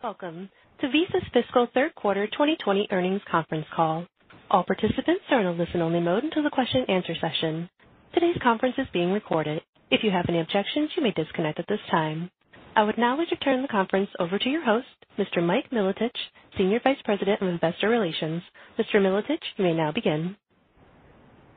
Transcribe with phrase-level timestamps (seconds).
[0.00, 0.48] Welcome
[0.80, 4.06] to Visa's fiscal third quarter 2020 earnings conference call.
[4.48, 7.68] All participants are in a listen-only mode until the question and answer session.
[8.14, 9.60] Today's conference is being recorded.
[9.90, 12.30] If you have any objections, you may disconnect at this time.
[12.76, 14.86] I would now like to turn the conference over to your host,
[15.18, 15.42] Mr.
[15.42, 16.10] Mike Milotich,
[16.56, 18.40] Senior Vice President of Investor Relations.
[18.78, 19.02] Mr.
[19.02, 20.36] Milotich, you may now begin.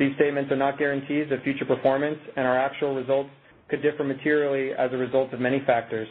[0.00, 3.28] These statements are not guarantees of future performance, and our actual results
[3.68, 6.08] could differ materially as a result of many factors.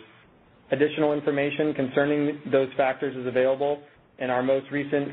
[0.71, 3.81] Additional information concerning those factors is available
[4.19, 5.09] in our most recent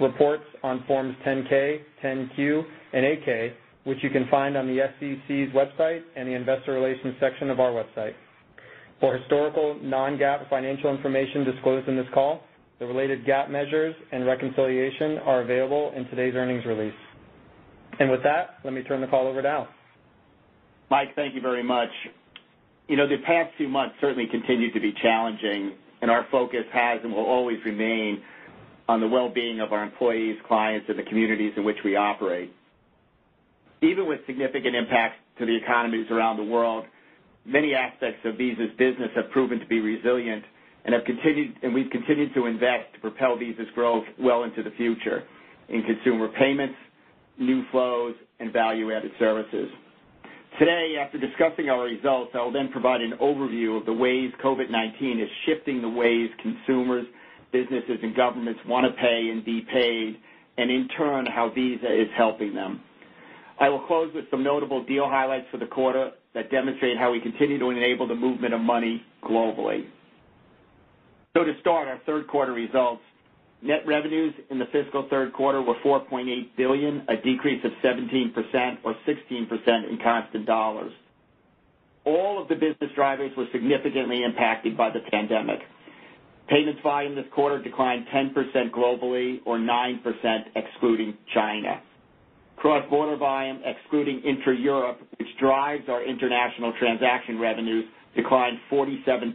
[0.00, 6.02] reports on forms 10-K, 10-Q, and 8-K, which you can find on the SEC's website
[6.14, 8.12] and the investor relations section of our website.
[9.00, 12.42] For historical non-GAAP financial information disclosed in this call,
[12.78, 16.94] the related GAAP measures and reconciliation are available in today's earnings release.
[18.00, 19.68] And with that, let me turn the call over to Al.
[20.90, 21.90] Mike, thank you very much.
[22.88, 27.00] You know, the past few months certainly continue to be challenging, and our focus has
[27.04, 28.22] and will always remain
[28.88, 32.52] on the well-being of our employees, clients, and the communities in which we operate.
[33.82, 36.86] Even with significant impacts to the economies around the world,
[37.44, 40.42] many aspects of Visa's business have proven to be resilient,
[40.86, 44.70] and have continued and we've continued to invest to propel Visa's growth well into the
[44.72, 45.22] future
[45.68, 46.74] in consumer payments,
[47.40, 49.68] new flows, and value-added services.
[50.58, 55.22] Today, after discussing our results, I will then provide an overview of the ways COVID-19
[55.22, 57.06] is shifting the ways consumers,
[57.52, 60.18] businesses, and governments want to pay and be paid,
[60.58, 62.80] and in turn, how Visa is helping them.
[63.58, 67.20] I will close with some notable deal highlights for the quarter that demonstrate how we
[67.20, 69.86] continue to enable the movement of money globally.
[71.36, 73.02] So to start, our third quarter results.
[73.62, 76.24] Net revenues in the fiscal third quarter were $4.8
[76.56, 80.92] billion, a decrease of 17%, or 16% in constant dollars.
[82.04, 85.58] All of the business drivers were significantly impacted by the pandemic.
[86.48, 88.34] Payments volume this quarter declined 10%
[88.70, 90.02] globally, or 9%
[90.56, 91.82] excluding China.
[92.56, 97.84] Cross-border volume, excluding intra-Europe, which drives our international transaction revenues,
[98.16, 99.34] declined 47%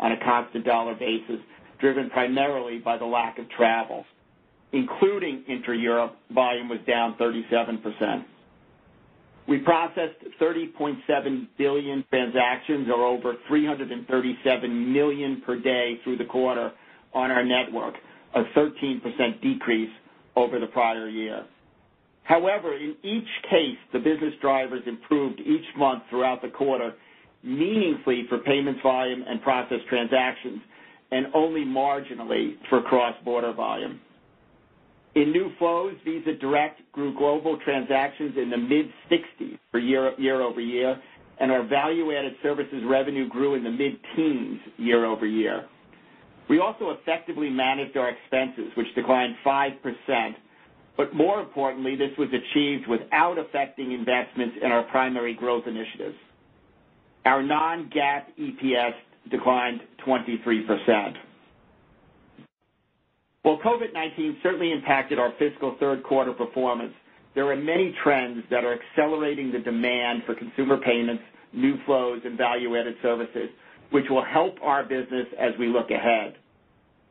[0.00, 1.40] on a constant dollar basis,
[1.80, 4.04] driven primarily by the lack of travel.
[4.72, 8.24] Including intra-Europe, volume was down 37%.
[9.48, 16.70] We processed 30.7 billion transactions, or over 337 million per day through the quarter
[17.14, 17.94] on our network,
[18.34, 19.88] a 13% decrease
[20.36, 21.46] over the prior year.
[22.24, 26.92] However, in each case, the business drivers improved each month throughout the quarter,
[27.42, 30.60] meaningfully for payments volume and processed transactions,
[31.10, 34.00] and only marginally for cross-border volume.
[35.14, 41.00] In new flows, Visa Direct grew global transactions in the mid-60s for year-over-year,
[41.40, 45.66] and our value-added services revenue grew in the mid-teens year-over-year.
[46.48, 50.34] We also effectively managed our expenses, which declined 5%,
[50.96, 56.16] but more importantly, this was achieved without affecting investments in our primary growth initiatives.
[57.24, 58.94] Our non-GAAP EPS
[59.30, 61.14] declined 23%.
[63.42, 66.92] While COVID-19 certainly impacted our fiscal third quarter performance,
[67.34, 71.22] there are many trends that are accelerating the demand for consumer payments,
[71.52, 73.48] new flows, and value-added services,
[73.90, 76.34] which will help our business as we look ahead.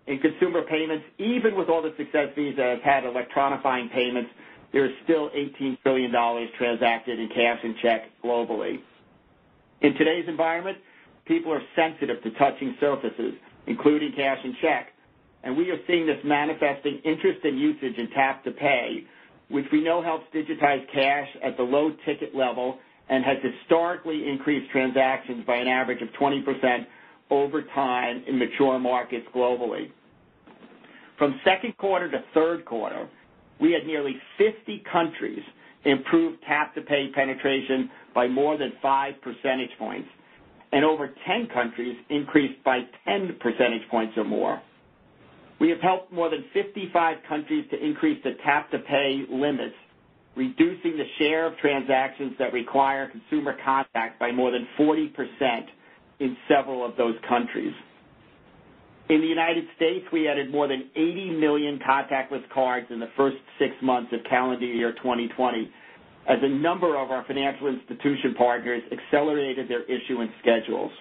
[0.08, 4.30] In consumer payments, even with all the success Visa has had electronifying payments,
[4.74, 6.12] there is still $18 trillion
[6.58, 8.80] transacted in cash and check globally.
[9.82, 10.78] In today's environment,
[11.28, 13.34] people are sensitive to touching surfaces,
[13.68, 14.88] including cash and check,
[15.44, 19.04] and we are seeing this manifesting interest in usage in Tap to Pay,
[19.50, 22.80] which we know helps digitize cash at the low ticket level
[23.10, 26.86] and has historically increased transactions by an average of 20%
[27.30, 29.92] over time in mature markets globally.
[31.18, 33.08] From second quarter to third quarter,
[33.60, 35.42] we had nearly 50 countries
[35.86, 40.10] improve Tap to Pay penetration by more than five percentage points,
[40.72, 44.62] and over 10 countries increased by 10 percentage points or more.
[45.60, 49.76] We have helped more than 55 countries to increase the Tap to Pay limits
[50.38, 55.10] reducing the share of transactions that require consumer contact by more than 40%
[56.20, 57.74] in several of those countries.
[59.10, 63.38] In the United States, we added more than 80 million contactless cards in the first
[63.58, 65.72] six months of calendar year 2020,
[66.28, 70.92] as a number of our financial institution partners accelerated their issuance schedules.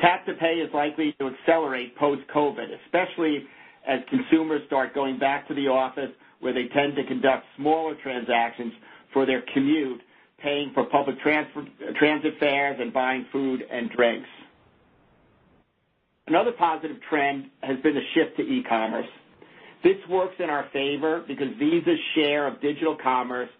[0.00, 3.44] Tap to Pay is likely to accelerate post-COVID, especially
[3.86, 6.10] as consumers start going back to the office
[6.40, 8.72] where they tend to conduct smaller transactions
[9.12, 10.00] for their commute,
[10.42, 14.28] paying for public transit fares and buying food and drinks.
[16.26, 19.06] Another positive trend has been the shift to e-commerce.
[19.82, 23.50] This works in our favor because Visa's share of digital commerce,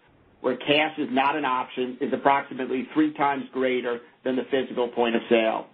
[0.45, 5.15] where cash is not an option, is approximately three times greater than the physical point
[5.15, 5.65] of sale.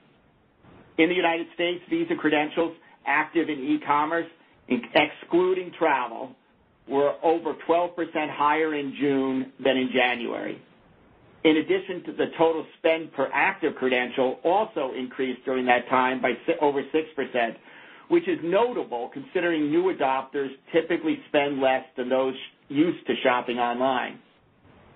[0.98, 2.74] In the United States, Visa credentials
[3.06, 4.28] active in e-commerce,
[4.70, 6.32] excluding travel,
[6.88, 7.90] were over 12%
[8.30, 10.62] higher in June than in January.
[11.44, 16.32] In addition to the total spend per active credential also increased during that time by
[16.62, 17.56] over 6%,
[18.08, 22.36] which is notable considering new adopters typically spend less than those
[22.70, 24.18] used to shopping online.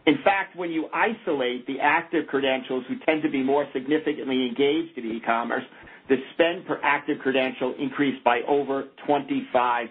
[0.07, 4.97] In fact, when you isolate the active credentials who tend to be more significantly engaged
[4.97, 5.63] in e-commerce,
[6.09, 9.89] the spend per active credential increased by over 25%.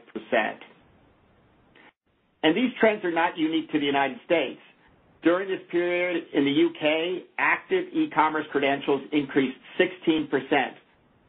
[2.44, 4.61] And these trends are not unique to the United States.
[5.25, 10.28] During this period in the U.K., active e-commerce credentials increased 16%,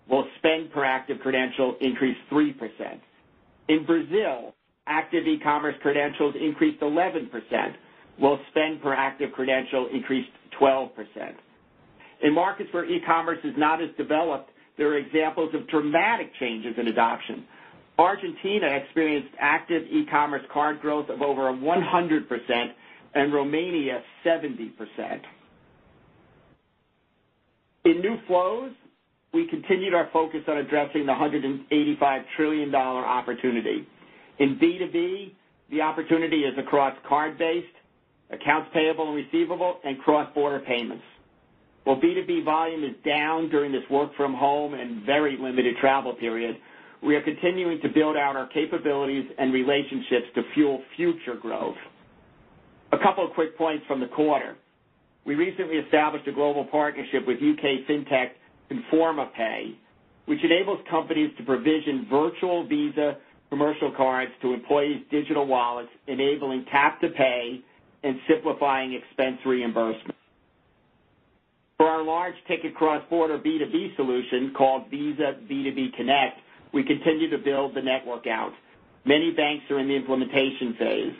[0.07, 2.53] while spend per active credential increased 3%.
[3.69, 4.53] In Brazil,
[4.85, 7.29] active e-commerce credentials increased 11%,
[8.17, 10.29] while spend per active credential increased
[10.59, 10.89] 12%.
[12.23, 16.87] In markets where e-commerce is not as developed, there are examples of dramatic changes in
[16.87, 17.45] adoption.
[17.97, 22.71] Argentina experienced active e-commerce card growth of over 100%,
[23.15, 24.71] and Romania 70%.
[27.85, 28.71] In new flows,
[29.33, 33.87] we continued our focus on addressing the $185 trillion opportunity.
[34.39, 35.31] In B2B,
[35.71, 37.67] the opportunity is across card-based,
[38.31, 41.03] accounts payable and receivable, and cross-border payments.
[41.83, 46.57] While B2B volume is down during this work-from-home and very limited travel period,
[47.03, 51.75] we are continuing to build out our capabilities and relationships to fuel future growth.
[52.91, 54.55] A couple of quick points from the quarter.
[55.25, 57.85] We recently established a global partnership with U.K.
[57.87, 58.29] fintech
[58.71, 59.75] Conferma Pay,
[60.25, 63.17] which enables companies to provision virtual Visa
[63.49, 67.61] commercial cards to employees' digital wallets, enabling Tap to Pay
[68.05, 70.15] and simplifying expense reimbursement.
[71.77, 76.39] For our large ticket cross-border B2B solution called Visa B2B Connect,
[76.71, 78.53] we continue to build the network out.
[79.05, 81.13] Many banks are in the implementation phase.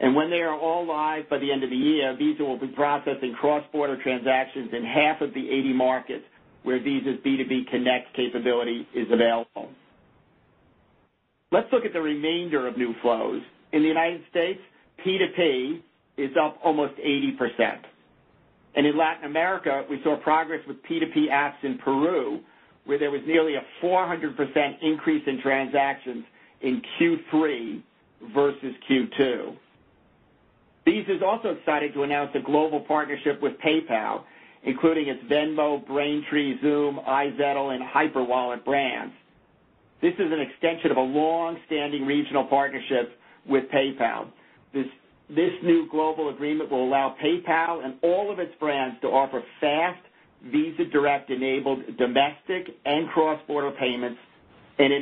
[0.00, 2.68] And when they are all live by the end of the year, Visa will be
[2.68, 6.24] processing cross-border transactions in half of the 80 markets
[6.62, 9.70] where Visa's B2B Connect capability is available.
[11.50, 13.40] Let's look at the remainder of new flows.
[13.72, 14.60] In the United States,
[15.04, 15.82] P2P
[16.18, 17.78] is up almost 80%.
[18.74, 22.40] And in Latin America, we saw progress with P2P apps in Peru,
[22.84, 24.34] where there was nearly a 400%
[24.82, 26.24] increase in transactions
[26.60, 27.82] in Q3
[28.34, 29.56] versus Q2.
[30.84, 34.22] Visa is also excited to announce a global partnership with PayPal,
[34.64, 39.14] including its Venmo, Braintree, Xoom, iZettle, and Hyperwallet brands.
[40.00, 44.28] This is an extension of a long-standing regional partnership with PayPal.
[44.72, 44.86] This
[45.28, 50.00] new global agreement will allow PayPal and all of its brands to offer fast,
[50.50, 54.18] Visa Direct-enabled domestic and cross-border payments
[54.78, 54.92] and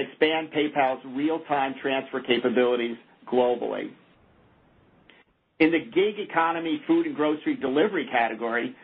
[0.00, 2.96] expand PayPal's real-time transfer capabilities
[3.32, 3.90] globally.
[5.58, 8.74] In the gig economy food and grocery delivery category,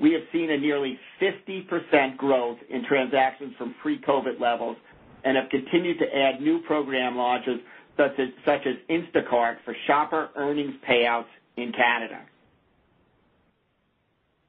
[0.00, 4.76] we have seen a nearly 50% growth in transactions from pre-COVID levels
[5.24, 7.60] and have continued to add new program launches
[7.96, 12.20] such as Instacart for shopper earnings payouts in Canada.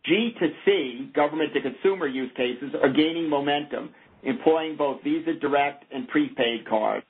[0.10, 3.90] G2C, government-to-consumer use cases, are gaining momentum,
[4.24, 7.06] employing both Visa Direct and prepaid cards.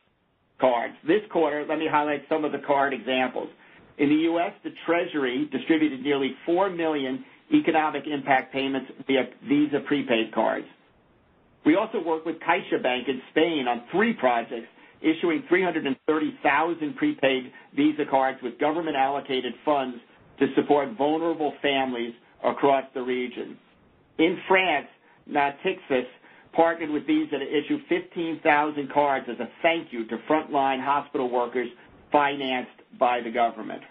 [1.05, 3.49] This quarter, let me highlight some of the card examples.
[3.97, 7.23] In the U.S., the Treasury distributed nearly 4 million
[7.53, 10.65] economic impact payments via Visa prepaid cards.
[11.65, 14.67] We also work with CaixaBank in Spain on three projects,
[15.01, 19.97] issuing 330,000 prepaid Visa cards with government-allocated funds
[20.39, 23.57] to support vulnerable families across the region.
[24.17, 24.87] In France,
[25.29, 26.05] Natixis
[26.53, 31.67] partnered with Visa to issue 15,000 cards as a thank you to frontline hospital workers
[32.11, 33.81] financed by the government.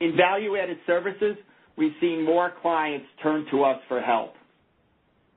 [0.00, 1.36] In value-added services,
[1.76, 4.34] we've seen more clients turn to us for help.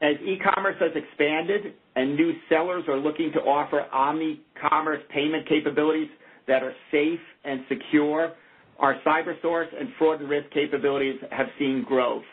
[0.02, 6.10] As e-commerce has expanded and new sellers are looking to offer omni-commerce payment capabilities
[6.48, 8.34] that are safe and secure,
[8.80, 12.24] our CyberSource and fraud and risk capabilities have seen growth.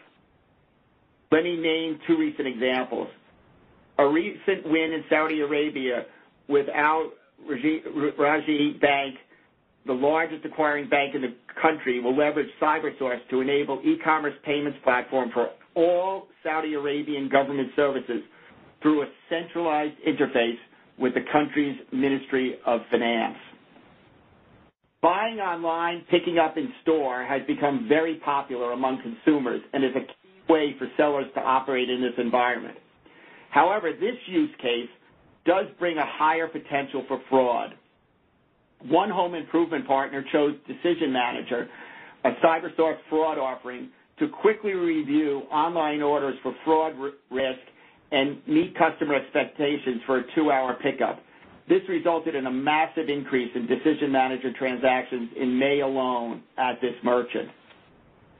[1.31, 3.09] Let me name two recent examples.
[3.99, 6.07] A recent win in Saudi Arabia
[6.49, 7.11] with Al
[7.49, 9.15] Rajhi Bank,
[9.87, 15.31] the largest acquiring bank in the country, will leverage CyberSource to enable e-commerce payments platform
[15.33, 18.23] for all Saudi Arabian government services
[18.83, 20.59] through a centralized interface
[20.99, 23.37] with the country's Ministry of Finance.
[25.01, 30.01] Buying online, picking up in store has become very popular among consumers and is a
[30.01, 30.15] key
[30.49, 32.77] way for sellers to operate in this environment.
[33.51, 34.89] However, this use case
[35.45, 37.75] does bring a higher potential for fraud.
[38.87, 41.69] One home improvement partner chose Decision Manager,
[42.25, 46.95] a CyberSource fraud offering, to quickly review online orders for fraud
[47.31, 47.59] risk
[48.13, 51.21] and meet customer expectations for a two-hour pickup.
[51.69, 56.95] This resulted in a massive increase in Decision Manager transactions in May alone at this
[57.03, 57.49] merchant.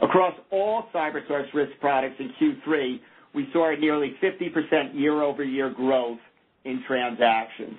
[0.01, 3.01] Across all CyberSource risk products in Q3,
[3.35, 6.19] we saw a nearly 50% year-over-year growth
[6.65, 7.79] in transactions.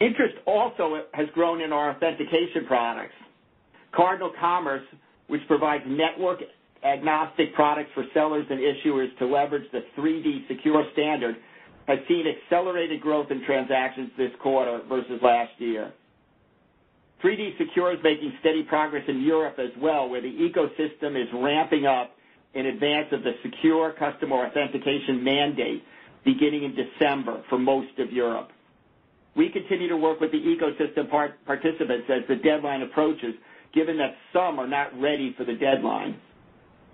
[0.00, 3.14] Interest also has grown in our authentication products.
[3.94, 4.82] Cardinal Commerce,
[5.28, 5.84] which provides
[6.82, 11.36] network-agnostic products for sellers and issuers to leverage the 3D Secure standard,
[11.88, 15.92] has seen accelerated growth in transactions this quarter versus last year.
[17.22, 21.86] 3D Secure is making steady progress in Europe as well, where the ecosystem is ramping
[21.86, 22.12] up
[22.54, 25.82] in advance of the secure customer authentication mandate
[26.24, 28.50] beginning in December for most of Europe.
[29.34, 31.08] We continue to work with the ecosystem
[31.46, 33.34] participants as the deadline approaches,
[33.74, 36.20] given that some are not ready for the deadline.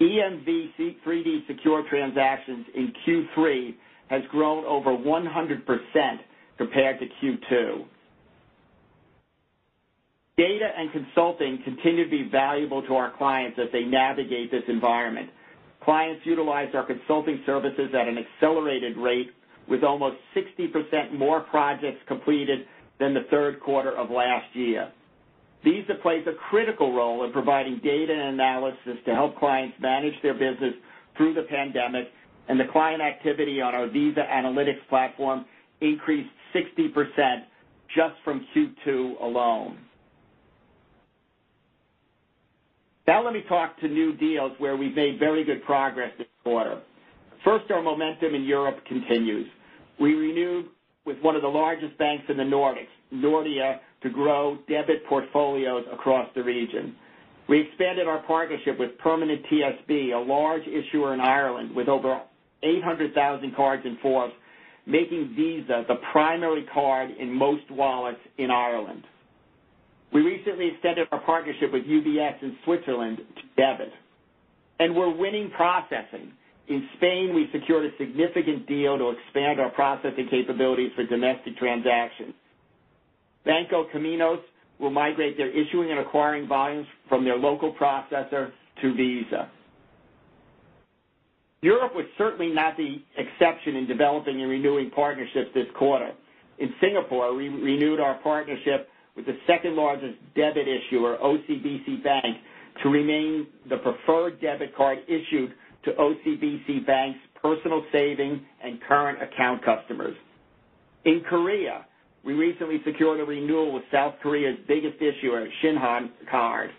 [0.00, 0.74] EMV
[1.06, 3.74] 3D Secure transactions in Q3
[4.10, 6.18] has grown over 100%
[6.56, 7.84] compared to Q2.
[10.36, 15.30] Data and consulting continue to be valuable to our clients as they navigate this environment.
[15.84, 19.30] Clients utilize our consulting services at an accelerated rate
[19.68, 22.60] with almost 60% more projects completed
[23.00, 24.92] than the third quarter of last year.
[25.64, 30.34] Visa plays a critical role in providing data and analysis to help clients manage their
[30.34, 30.74] business
[31.16, 32.08] through the pandemic,
[32.48, 35.44] and the client activity on our Visa Analytics platform
[35.80, 37.42] increased 60%
[37.94, 39.78] just from Q2 alone.
[43.06, 46.80] Now let me talk to new deals where we've made very good progress this quarter.
[47.44, 49.46] First, our momentum in Europe continues.
[49.98, 50.66] We renewed
[51.06, 56.28] with one of the largest banks in the Nordics, Nordea, to grow debit portfolios across
[56.34, 56.94] the region.
[57.48, 62.20] We expanded our partnership with Permanent TSB, a large issuer in Ireland with over
[62.62, 64.32] 800,000 cards in force,
[64.86, 69.04] making Visa the primary card in most wallets in Ireland.
[70.12, 73.92] We recently extended our partnership with UBS in Switzerland to debit,
[74.80, 76.32] and we're winning processing.
[76.68, 82.34] In Spain, we secured a significant deal to expand our processing capabilities for domestic transactions.
[83.44, 84.40] Banco Caminos
[84.78, 88.50] will migrate their issuing and acquiring volumes from their local processor
[88.82, 89.50] to Visa.
[91.60, 96.12] Europe was certainly not the exception in developing and renewing partnerships this quarter.
[96.58, 102.36] In Singapore, we renewed our partnership with the second-largest debit issuer, OCBC Bank,
[102.82, 105.52] to remain the preferred debit card issued
[105.84, 110.16] to OCBC Bank's personal saving and current account customers.
[111.04, 111.84] In Korea,
[112.24, 116.70] we recently secured a renewal with South Korea's biggest issuer, Shinhan Card.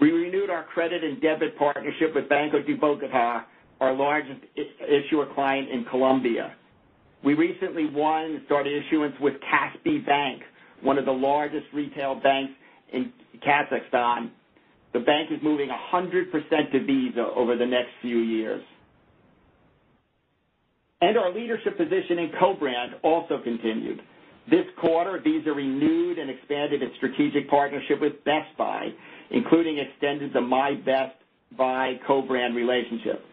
[0.00, 3.44] We renewed our credit and debit partnership with Banco de Bogotá,
[3.80, 6.54] our largest issuer client in Colombia.
[7.24, 10.42] We recently won and started issuance with Kaspi Bank,
[10.82, 12.52] one of the largest retail banks
[12.92, 13.12] in
[13.46, 14.30] Kazakhstan.
[14.92, 18.62] The bank is moving 100% to Visa over the next few years.
[21.00, 24.00] And our leadership position in co-brand also continued.
[24.50, 28.88] This quarter, Visa renewed and expanded its strategic partnership with Best Buy,
[29.30, 31.16] including extended the My Best
[31.56, 33.24] Buy co-brand relationship.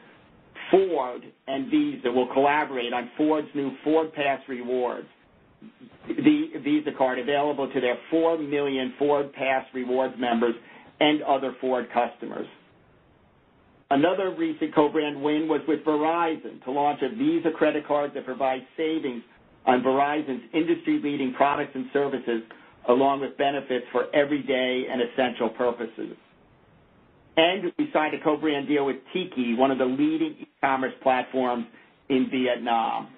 [0.69, 5.07] Ford and Visa will collaborate on Ford's new FordPass Rewards,
[6.07, 10.55] the Visa card available to their 4 million FordPass Rewards members
[11.01, 12.47] and other Ford customers.
[13.89, 18.63] Another recent co-brand win was with Verizon to launch a Visa credit card that provides
[18.77, 19.21] savings
[19.65, 22.41] on Verizon's industry-leading products and services
[22.89, 26.15] along with benefits for everyday and essential purposes.
[27.37, 31.65] And we signed a co-brand deal with Tiki, one of the leading e-commerce platforms
[32.09, 33.09] in Vietnam.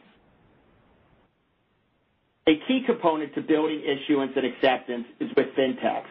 [2.48, 6.04] A key component to building issuance and acceptance is with fintechs.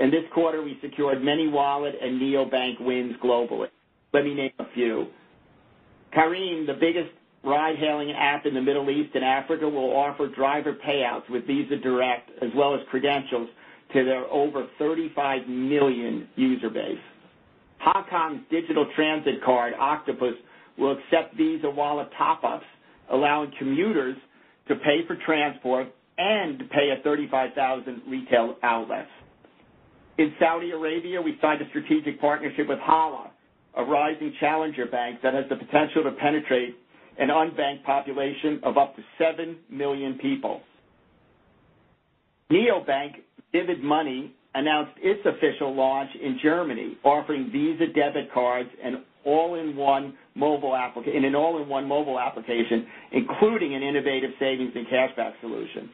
[0.00, 3.68] In this quarter, we secured many wallet and neobank wins globally.
[4.12, 5.06] Let me name a few.
[6.16, 7.10] Careem, the biggest
[7.44, 12.30] ride-hailing app in the Middle East and Africa, will offer driver payouts with Visa Direct
[12.42, 13.48] as well as credentials
[13.92, 16.98] to their over 35 million user base.
[17.80, 20.34] Hong Kong's digital transit card, Octopus,
[20.76, 22.64] will accept Visa wallet top-ups,
[23.10, 24.16] allowing commuters
[24.68, 29.08] to pay for transport and to pay at 35,000 retail outlets.
[30.18, 33.30] In Saudi Arabia, we signed a strategic partnership with Hala,
[33.76, 36.76] a rising challenger bank that has the potential to penetrate
[37.18, 40.60] an unbanked population of up to 7 million people.
[42.50, 43.12] Neobank
[43.52, 49.76] Vivid Money announced its official launch in Germany, offering Visa debit cards and all in
[49.76, 55.90] one mobile application an all-in-one mobile application, including an innovative savings and cashback solution.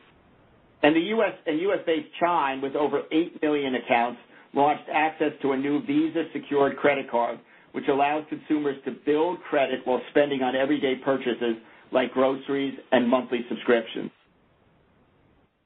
[0.83, 1.33] And the U.S.
[1.47, 4.21] and U.S.-based Chime, with over 8 million accounts,
[4.53, 7.39] launched access to a new Visa-secured credit card,
[7.75, 11.57] which allows consumers to build credit while spending on everyday purchases
[11.91, 14.13] like groceries and monthly subscriptions.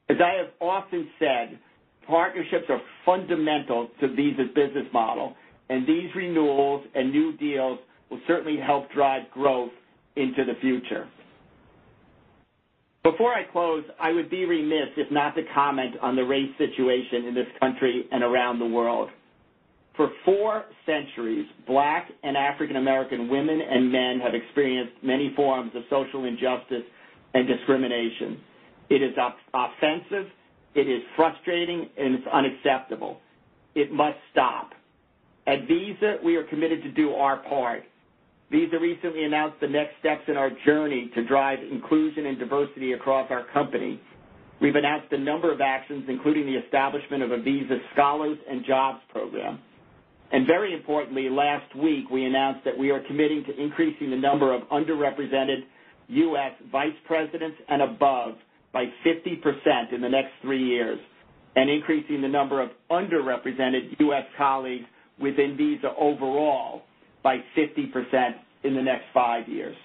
[0.09, 1.59] As I have often said,
[2.07, 5.35] partnerships are fundamental to Visa's business model,
[5.69, 7.77] and these renewals and new deals
[8.09, 9.71] will certainly help drive growth
[10.15, 11.07] into the future.
[13.03, 17.25] Before I close, I would be remiss if not to comment on the race situation
[17.27, 19.09] in this country and around the world.
[19.99, 25.83] For four centuries, Black and African American women and men have experienced many forms of
[25.89, 26.87] social injustice
[27.33, 28.39] and discrimination.
[28.89, 29.11] It is
[29.53, 30.31] offensive,
[30.73, 33.19] it is frustrating, and it's unacceptable.
[33.75, 34.69] It must stop.
[35.45, 37.83] At Visa, we are committed to do our part.
[38.51, 43.29] Visa recently announced the next steps in our journey to drive inclusion and diversity across
[43.31, 43.99] our company.
[44.61, 49.01] We've announced a number of actions, including the establishment of a Visa Scholars and Jobs
[49.11, 49.59] program.
[50.31, 54.53] And very importantly, last week, we announced that we are committing to increasing the number
[54.53, 55.61] of underrepresented
[56.09, 56.51] U.S.
[56.71, 58.33] vice presidents and above
[58.71, 60.99] by 50% in the next three years,
[61.55, 64.25] and increasing the number of underrepresented U.S.
[64.37, 64.85] colleagues
[65.19, 66.83] within Visa overall
[67.23, 68.31] by 50%
[68.63, 69.75] in the next five years.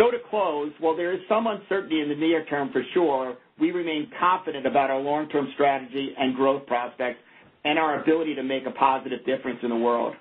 [0.00, 3.70] So to close, while there is some uncertainty in the near term for sure, we
[3.70, 7.18] remain confident about our long-term strategy and growth prospects
[7.64, 10.14] and our ability to make a positive difference in the world.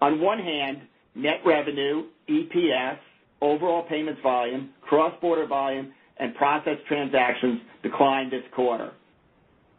[0.00, 0.82] On one hand,
[1.14, 2.98] net revenue, EPS,
[3.40, 8.92] overall payments volume, cross-border volume, and processed transactions declined this quarter.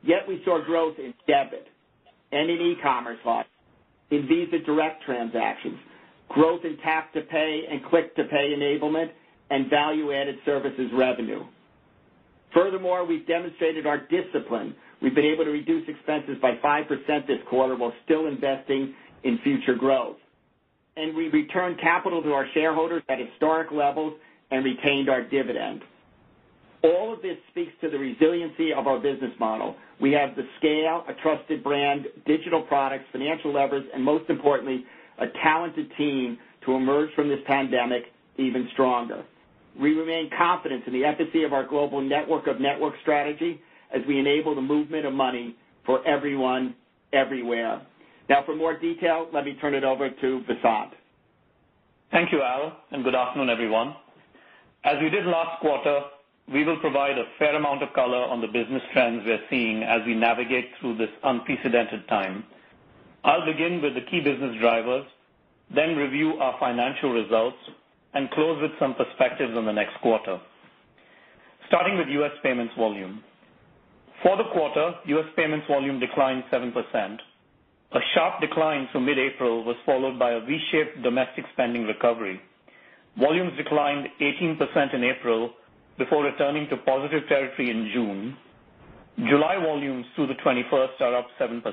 [0.04, 1.68] Yet we saw growth in debit
[2.32, 3.46] and in e-commerce volume,
[4.12, 5.78] in Visa Direct transactions,
[6.30, 9.12] growth in tap-to-pay and click-to-pay enablement,
[9.50, 11.44] and value-added services revenue.
[12.54, 14.76] Furthermore, we've demonstrated our discipline.
[15.02, 19.76] We've been able to reduce expenses by 5% this quarter while still investing in future
[19.76, 20.18] growth.
[20.98, 24.14] And we returned capital to our shareholders at historic levels
[24.52, 25.82] and retained our dividend.
[26.84, 29.76] All of this speaks to the resiliency of our business model.
[30.02, 34.86] We have the scale, a trusted brand, digital products, financial levers, and most importantly,
[35.20, 38.04] a talented team to emerge from this pandemic
[38.38, 39.24] even stronger.
[39.80, 43.60] We remain confident in the efficacy of our global network of network strategy
[43.94, 46.76] as we enable the movement of money for everyone,
[47.14, 47.82] everywhere.
[48.30, 50.92] Now, for more detail, let me turn it over to Vasant.
[52.12, 53.96] Thank you, Al, and good afternoon, everyone.
[54.84, 56.02] As we did last quarter,
[56.52, 60.02] we will provide a fair amount of color on the business trends we're seeing as
[60.06, 62.44] we navigate through this unprecedented time.
[63.24, 65.06] I'll begin with the key business drivers,
[65.76, 67.58] then review our financial results,
[68.14, 70.40] and close with some perspectives on the next quarter.
[71.68, 72.32] Starting with U.S.
[72.42, 73.24] payments volume.
[74.24, 75.26] For the quarter, U.S.
[75.38, 76.74] payments volume declined 7%.
[77.92, 82.40] A sharp decline from mid-April was followed by a V-shaped domestic spending recovery.
[83.18, 85.52] Volumes declined 18% in April
[85.98, 88.38] before returning to positive territory in June.
[89.28, 91.64] July volumes through the 21st are up 7%.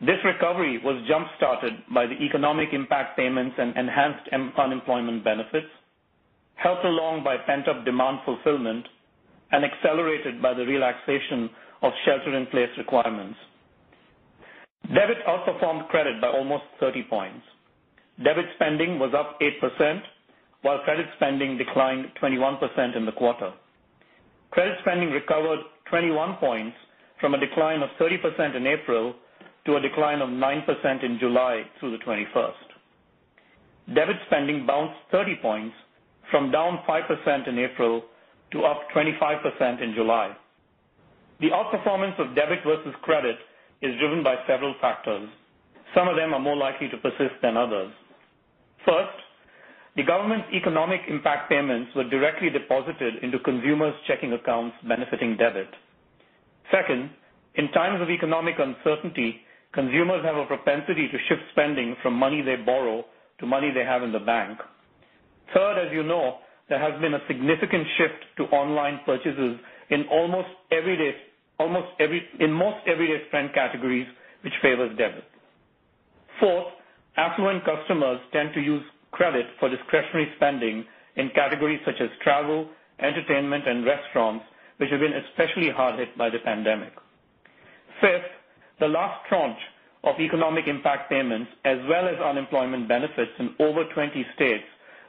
[0.00, 5.70] This recovery was jump-started by the economic impact payments and enhanced unemployment benefits,
[6.56, 8.86] helped along by pent-up demand fulfillment,
[9.52, 11.50] and accelerated by the relaxation
[11.82, 13.36] of shelter-in-place requirements.
[14.88, 17.44] Debit outperformed credit by almost 30 points.
[18.22, 20.00] Debit spending was up 8%,
[20.62, 23.52] while credit spending declined 21% in the quarter.
[24.50, 25.58] credit spending recovered
[25.90, 26.76] 21 points
[27.20, 29.14] from a decline of 30% in April
[29.66, 33.94] to a decline of 9% in July through the 21st.
[33.94, 35.74] Debit spending bounced 30 points
[36.30, 38.02] from down 5% in April
[38.54, 40.32] to up 25% in July.
[41.40, 43.36] The outperformance of debit versus credit
[43.82, 45.28] is driven by several factors.
[45.94, 47.92] Some of them are more likely to persist than others.
[48.86, 49.18] First,
[49.96, 55.68] the government's economic impact payments were directly deposited into consumers' checking accounts benefiting debit.
[56.70, 57.10] Second,
[57.56, 62.56] in times of economic uncertainty, consumers have a propensity to shift spending from money they
[62.56, 63.04] borrow
[63.40, 64.58] to money they have in the bank.
[65.52, 66.38] Third, as you know,
[66.68, 69.58] there has been a significant shift to online purchases
[69.90, 71.12] in almost everyday
[71.58, 74.06] almost every in most everyday spend categories,
[74.42, 75.24] which favors debit.
[76.40, 76.66] Fourth,
[77.16, 80.84] affluent customers tend to use credit for discretionary spending
[81.16, 84.44] in categories such as travel, entertainment, and restaurants,
[84.78, 86.92] which have been especially hard hit by the pandemic.
[88.00, 88.26] Fifth,
[88.80, 89.60] the last tranche
[90.02, 94.64] of economic impact payments, as well as unemployment benefits in over 20 states,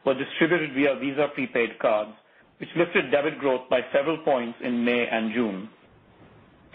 [0.05, 2.11] were distributed via Visa prepaid cards,
[2.59, 5.69] which lifted debit growth by several points in May and June.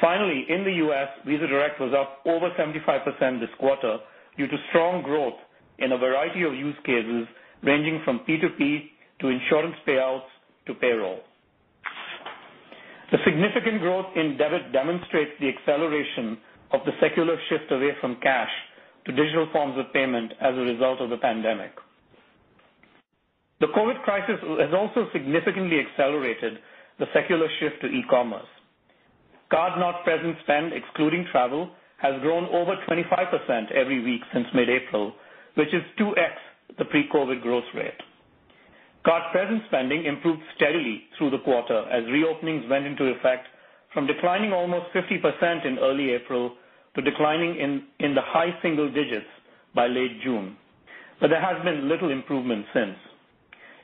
[0.00, 3.98] Finally, in the U.S., Visa Direct was up over 75% this quarter
[4.36, 5.34] due to strong growth
[5.78, 7.26] in a variety of use cases,
[7.62, 8.88] ranging from P2P
[9.20, 10.24] to insurance payouts
[10.66, 11.20] to payroll.
[13.12, 16.38] The significant growth in debit demonstrates the acceleration
[16.72, 18.50] of the secular shift away from cash
[19.06, 21.72] to digital forms of payment as a result of the pandemic.
[23.60, 26.58] The COVID crisis has also significantly accelerated
[26.98, 28.48] the secular shift to e-commerce.
[29.50, 35.12] Card-not-present spend, excluding travel, has grown over 25% every week since mid-April,
[35.56, 36.32] which is 2x
[36.78, 38.00] the pre-COVID growth rate.
[39.04, 43.46] Card-present spending improved steadily through the quarter as reopenings went into effect
[43.92, 46.52] from declining almost 50% in early April
[46.94, 47.56] to declining
[47.98, 49.26] in the high single digits
[49.74, 50.56] by late June.
[51.20, 52.96] But there has been little improvement since.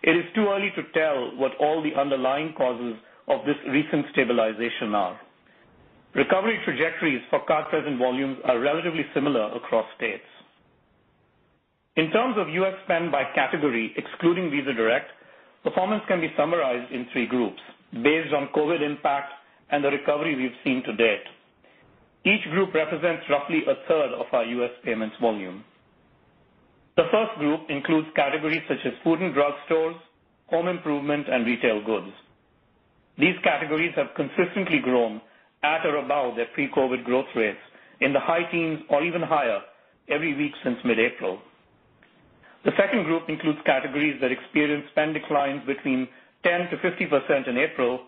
[0.07, 2.95] It is too early to tell what all the underlying causes
[3.27, 5.19] of this recent stabilization are.
[6.14, 10.25] Recovery trajectories for card-present volumes are relatively similar across states.
[11.97, 12.75] In terms of U.S.
[12.85, 15.11] spend by category, excluding Visa Direct,
[15.64, 17.59] performance can be summarized in three groups
[17.92, 19.33] based on COVID impact
[19.71, 21.25] and the recovery we've seen to date.
[22.25, 24.71] Each group represents roughly a third of our U.S.
[24.85, 25.64] payments volume.
[26.97, 29.97] The first group includes categories such as food and drug stores,
[30.47, 32.09] home improvement, and retail goods.
[33.19, 35.21] These categories have consistently grown
[35.63, 37.61] at or above their pre-COVID growth rates
[38.01, 39.61] in the high teens or even higher
[40.09, 41.39] every week since mid-April.
[42.65, 46.09] The second group includes categories that experienced spend declines between
[46.45, 48.01] 10%-50% in April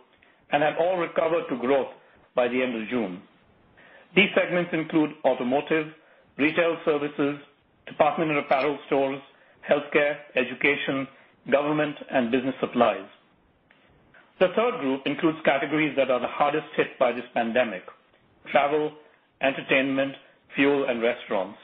[0.50, 1.88] and have all recovered to growth
[2.34, 3.20] by the end of June.
[4.16, 5.88] These segments include automotive,
[6.38, 7.38] retail services,
[7.88, 9.20] department and apparel stores,
[9.68, 11.06] healthcare, education,
[11.50, 13.06] government, and business supplies.
[14.40, 17.82] The third group includes categories that are the hardest hit by this pandemic:
[18.52, 18.92] travel,
[19.42, 20.14] entertainment,
[20.54, 21.58] fuel, and restaurants.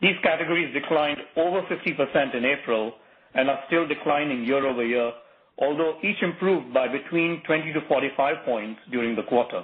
[0.00, 2.92] These categories declined over 50% in April
[3.34, 5.12] and are still declining year-over-year,
[5.58, 9.62] although each improved by between 20 to 45 points during the quarter.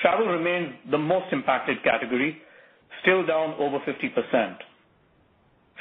[0.00, 2.38] Travel remains the most impacted category,
[3.00, 4.56] still down over 50%.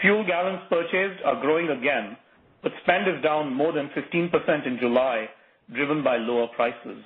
[0.02, 2.18] Fuel gallons purchased are growing again,
[2.64, 5.28] but spend is down more than 15% in July,
[5.74, 7.04] driven by lower prices.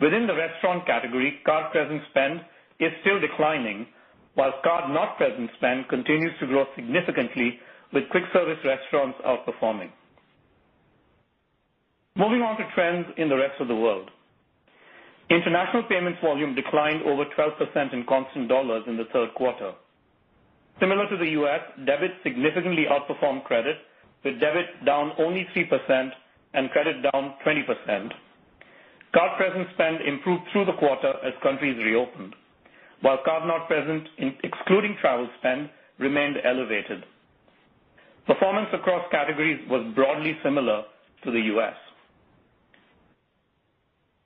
[0.00, 2.40] Within the restaurant category, card-present spend
[2.80, 3.86] is still declining,
[4.34, 7.58] while card-not-present spend continues to grow significantly,
[7.92, 9.90] with quick service restaurants outperforming.
[12.16, 14.10] Moving on to trends in the rest of the world.
[15.28, 19.72] International payments volume declined over 12% in constant dollars in the third quarter.
[20.78, 23.76] Similar to the U.S., debit significantly outperformed credit,
[24.24, 26.10] with debit down only 3%
[26.54, 28.12] and credit down 20%.
[29.14, 32.34] Card-present spend improved through the quarter as countries reopened,
[33.00, 34.08] while card-not-present,
[34.44, 37.04] excluding travel spend, remained elevated.
[38.26, 40.82] Performance across categories was broadly similar
[41.24, 41.74] to the U.S.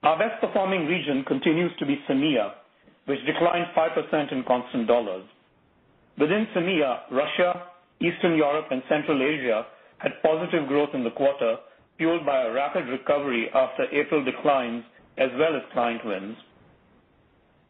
[0.03, 2.53] Our best-performing region continues to be CEMEA,
[3.07, 5.25] which declined 5% in constant dollars.
[6.19, 7.65] Within CEMEA, Russia,
[8.01, 9.67] Eastern Europe, and Central Asia
[9.99, 11.57] had positive growth in the quarter,
[11.99, 14.83] fueled by a rapid recovery after April declines
[15.19, 16.37] as well as client wins.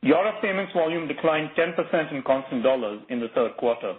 [0.02, 3.94] Europe payments volume declined 10% in constant dollars in the third quarter.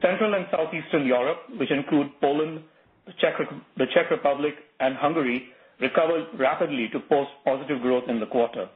[0.00, 2.60] Central and Southeastern Europe, which include Poland,
[3.06, 5.48] the Czech Republic, and Hungary,
[5.80, 8.68] recovered rapidly to post positive growth in the quarter.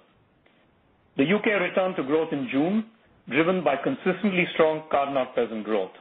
[1.17, 1.51] The U.K.
[1.53, 2.87] returned to growth in June,
[3.29, 5.93] driven by consistently strong card-not-present growth.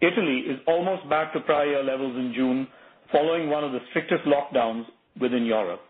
[0.00, 2.66] Italy is almost back to prior year levels in June,
[3.12, 4.84] following one of the strictest lockdowns
[5.20, 5.80] within Europe.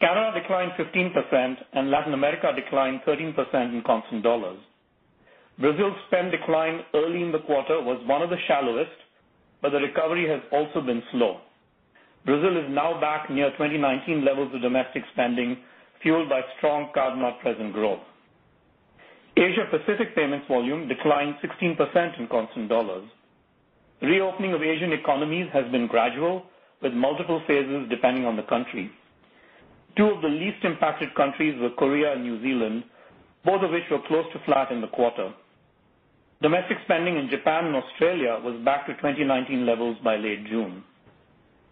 [0.00, 3.34] Canada declined 15%, and Latin America declined 13%
[3.74, 4.58] in constant dollars.
[5.58, 8.90] Brazil's spend decline early in the quarter was one of the shallowest,
[9.60, 11.40] but the recovery has also been slow.
[12.24, 15.56] Brazil is now back near 2019 levels of domestic spending,
[16.02, 18.00] fueled by strong card-not-present growth.
[19.36, 23.08] Asia Pacific payments volume declined 16% in constant dollars.
[24.02, 26.42] Reopening of Asian economies has been gradual,
[26.82, 28.90] with multiple phases depending on the country.
[29.96, 32.84] Two of the least impacted countries were Korea and New Zealand,
[33.44, 35.32] both of which were close to flat in the quarter.
[36.42, 40.82] Domestic spending in Japan and Australia was back to 2019 levels by late June.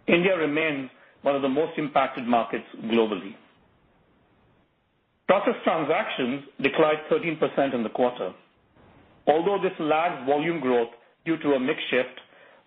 [0.09, 0.91] India remains
[1.23, 3.35] one of the most impacted markets globally.
[5.27, 8.33] Processed transactions declined 13% in the quarter.
[9.27, 10.89] Although this lags volume growth
[11.27, 12.19] due to a mix shift,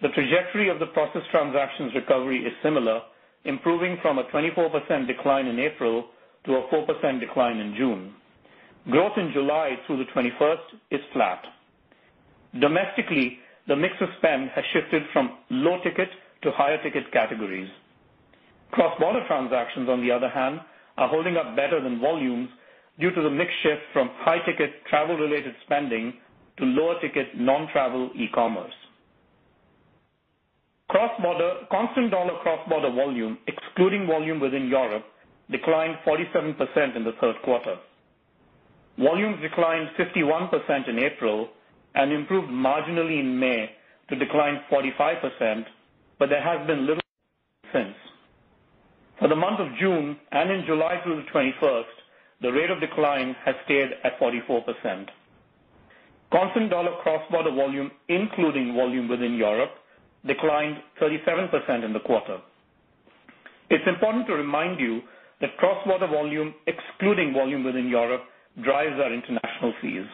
[0.01, 3.01] the trajectory of the processed transactions recovery is similar,
[3.45, 6.05] improving from a 24% decline in April
[6.45, 8.13] to a 4% decline in June.
[8.89, 10.57] Growth in July through the 21st
[10.91, 11.41] is flat.
[12.59, 16.09] Domestically, the mix of spend has shifted from low-ticket
[16.43, 17.69] to higher-ticket categories.
[18.71, 20.59] Cross-border transactions, on the other hand,
[20.97, 22.49] are holding up better than volumes
[22.99, 26.13] due to the mix shift from high-ticket travel-related spending
[26.57, 28.73] to lower-ticket non-travel e-commerce.
[30.89, 35.05] Cross border constant dollar cross-border volume, excluding volume within Europe,
[35.49, 37.77] declined 47% in the third quarter.
[38.99, 41.47] Volumes declined 51% in April
[41.95, 43.69] and improved marginally in May
[44.09, 45.65] to decline 45%,
[46.21, 47.01] but there has been little
[47.73, 47.95] since.
[49.17, 51.93] For the month of June and in July through the 21st,
[52.43, 55.07] the rate of decline has stayed at 44%.
[56.31, 59.71] Constant dollar cross-border volume, including volume within Europe,
[60.27, 62.37] declined 37% in the quarter.
[63.71, 65.01] It's important to remind you
[65.41, 68.21] that cross-border volume, excluding volume within Europe,
[68.63, 70.05] drives our international fees.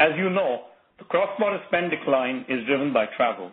[0.00, 0.62] As you know,
[0.98, 3.52] the cross-border spend decline is driven by travel.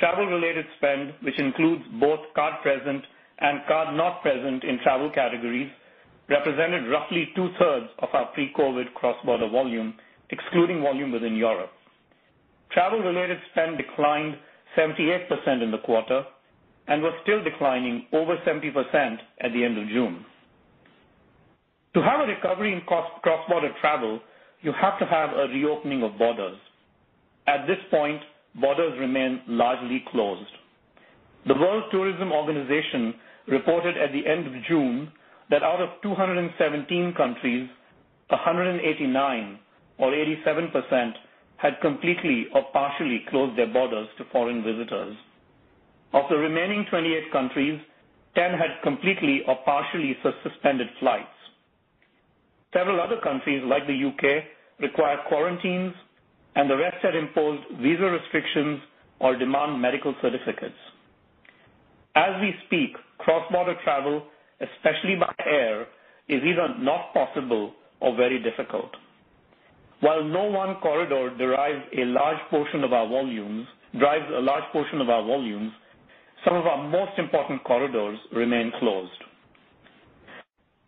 [0.00, 3.04] Travel-related spend, which includes both card-present
[3.38, 5.70] and card-not-present in travel categories,
[6.28, 9.94] represented roughly two-thirds of our pre-COVID cross-border volume,
[10.30, 11.70] excluding volume within Europe.
[12.72, 14.36] Travel-related spend declined
[14.78, 16.22] 78% in the quarter
[16.88, 20.24] and was still declining over 70% at the end of June.
[21.94, 24.20] To have a recovery in cross-border travel,
[24.62, 26.56] you have to have a reopening of borders.
[27.46, 28.20] At this point,
[28.54, 30.50] borders remain largely closed.
[31.46, 33.14] The World Tourism Organization
[33.46, 35.10] reported at the end of June
[35.50, 37.68] that out of 217 countries,
[38.28, 39.58] 189
[39.98, 41.12] or 87%
[41.56, 45.16] had completely or partially closed their borders to foreign visitors.
[46.12, 47.80] Of the remaining 28 countries,
[48.34, 51.28] 10 had completely or partially suspended flights.
[52.72, 54.44] Several other countries, like the U.K.,
[54.80, 55.92] require quarantines,
[56.56, 58.80] and the rest had imposed visa restrictions
[59.20, 60.74] or demand medical certificates.
[62.16, 64.22] As we speak, cross-border travel,
[64.60, 65.82] especially by air,
[66.28, 68.90] is either not possible or very difficult.
[70.00, 73.66] While no one corridor derives a large portion of our volumes,
[73.98, 75.72] drives a large portion of our volumes,
[76.44, 79.10] some of our most important corridors remain closed.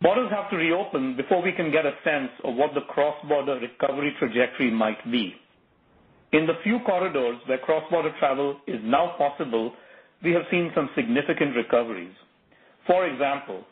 [0.01, 4.13] Borders have to reopen before we can get a sense of what the cross-border recovery
[4.19, 5.33] trajectory might be.
[6.33, 9.71] In the few corridors where cross-border travel is now possible,
[10.23, 12.11] we have seen some significant recoveries.
[12.87, 13.63] For example,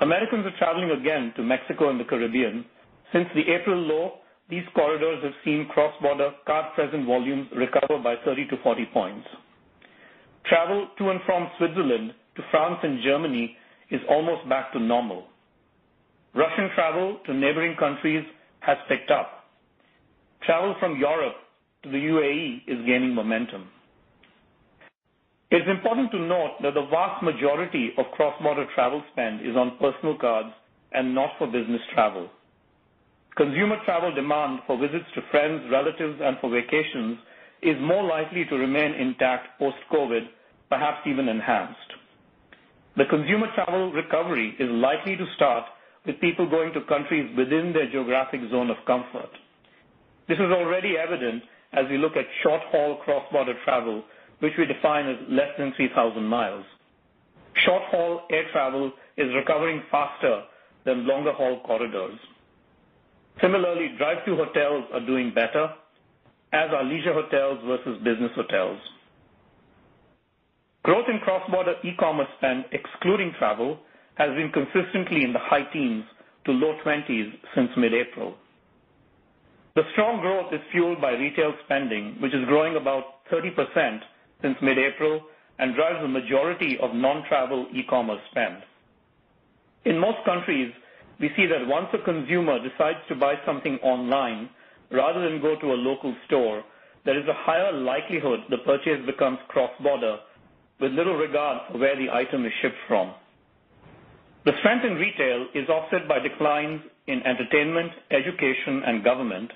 [0.00, 2.64] Americans are traveling again to Mexico and the Caribbean.
[3.12, 4.12] Since the April low,
[4.48, 9.26] these corridors have seen cross-border card-present volumes recover by 30 to 40 points.
[10.46, 13.54] Travel to and from Switzerland to France and Germany
[13.90, 15.24] is almost back to normal.
[16.34, 18.24] Russian travel to neighboring countries
[18.60, 19.44] has picked up.
[20.46, 21.34] Travel from Europe
[21.86, 23.68] to the UAE is gaining momentum.
[25.50, 30.18] It's important to note that the vast majority of cross-border travel spend is on personal
[30.18, 30.50] cards
[30.92, 32.28] and not for business travel.
[33.36, 37.18] Consumer travel demand for visits to friends, relatives, and for vacations
[37.62, 40.26] is more likely to remain intact post-COVID,
[40.68, 41.78] perhaps even enhanced.
[42.96, 45.64] The consumer travel recovery is likely to start
[46.06, 49.30] with people going to countries within their geographic zone of comfort.
[50.28, 51.42] This is already evident
[51.76, 54.02] as we look at short-haul cross-border travel,
[54.40, 56.64] which we define as less than 3,000 miles.
[57.64, 60.42] short-haul air travel is recovering faster
[60.84, 62.18] than longer-haul corridors.
[63.40, 65.68] Similarly, drive-to hotels are doing better,
[66.52, 68.78] as are leisure hotels versus business hotels.
[70.84, 73.78] Growth in cross-border e-commerce spend, excluding travel,
[74.16, 76.04] has been consistently in the high teens
[76.44, 78.34] to low 20s since mid-April.
[79.76, 84.00] The strong growth is fueled by retail spending, which is growing about 30%
[84.40, 85.20] since mid-April
[85.58, 88.62] and drives the majority of non-travel e-commerce spend.
[89.84, 90.72] In most countries,
[91.20, 94.48] we see that once a consumer decides to buy something online
[94.90, 96.64] rather than go to a local store,
[97.04, 100.16] there is a higher likelihood the purchase becomes cross-border
[100.80, 103.12] with little regard for where the item is shipped from.
[104.46, 109.50] The strength in retail is offset by declines in entertainment, education, and government,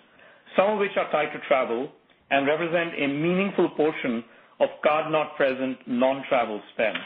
[0.56, 1.90] some of which are tied to travel
[2.30, 4.24] and represent a meaningful portion
[4.60, 6.96] of card-not-present non-travel spend.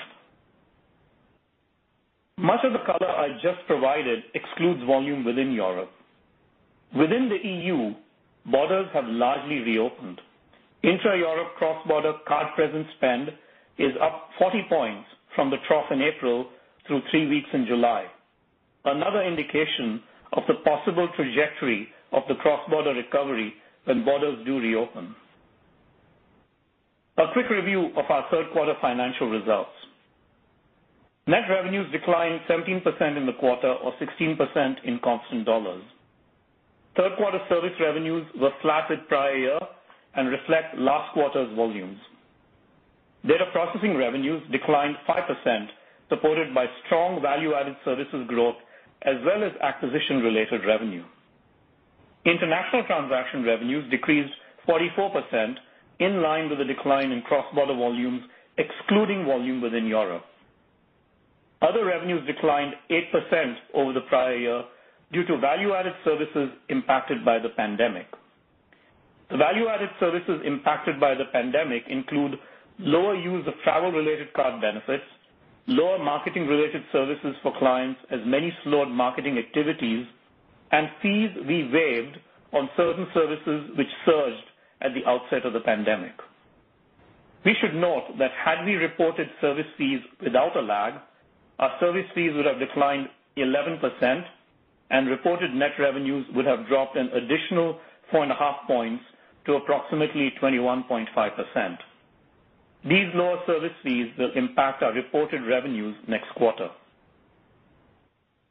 [2.39, 5.91] Much of the color I just provided excludes volume within Europe.
[6.99, 7.95] Within the EU,
[8.51, 10.21] borders have largely reopened.
[10.83, 13.29] Intra-Europe cross-border card-present spend
[13.79, 16.49] is up 40 points from the trough in April
[16.87, 18.05] through three weeks in July,
[18.85, 20.03] another indication
[20.35, 23.53] of the possible trajectory of the cross-border recovery
[23.85, 25.15] when borders do reopen.
[27.19, 29.71] A quick review of our third quarter financial results.
[31.27, 35.83] Net revenues declined 17% in the quarter or 16% in constant dollars.
[36.97, 39.59] Third quarter service revenues were flat with prior year
[40.17, 41.99] and reflect last quarter's volumes.
[43.27, 45.67] Data processing revenues declined 5%,
[46.11, 48.57] supported by strong value-added services growth
[49.03, 51.05] as well as acquisition-related revenue.
[52.25, 54.33] International transaction revenues decreased
[54.69, 55.55] 44%,
[56.01, 58.23] in line with the decline in cross-border volumes,
[58.59, 60.25] excluding volume within Europe.
[61.63, 64.63] Other revenues declined 8% over the prior year
[65.13, 68.07] due to value-added services impacted by the pandemic.
[69.31, 72.35] The value-added services impacted by the pandemic include
[72.79, 75.05] lower use of travel-related card benefits,
[75.67, 80.07] lower marketing-related services for clients as many slowed marketing activities,
[81.03, 82.17] fees we waived
[82.53, 84.45] on certain services which surged
[84.81, 86.13] at the outset of the pandemic.
[87.45, 90.95] We should note that had we reported service fees without a lag,
[91.59, 94.25] our service fees would have declined 11%,
[94.91, 97.79] and reported net revenues would have dropped an additional
[98.13, 99.03] 4.5 points
[99.47, 101.79] to approximately 21.5%.
[102.85, 106.69] These lower service fees will impact our reported revenues next quarter.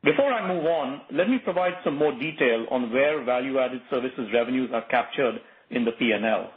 [0.03, 4.69] Before I move on, let me provide some more detail on where value-added services revenues
[4.73, 5.39] are captured
[5.69, 6.51] in the P&L.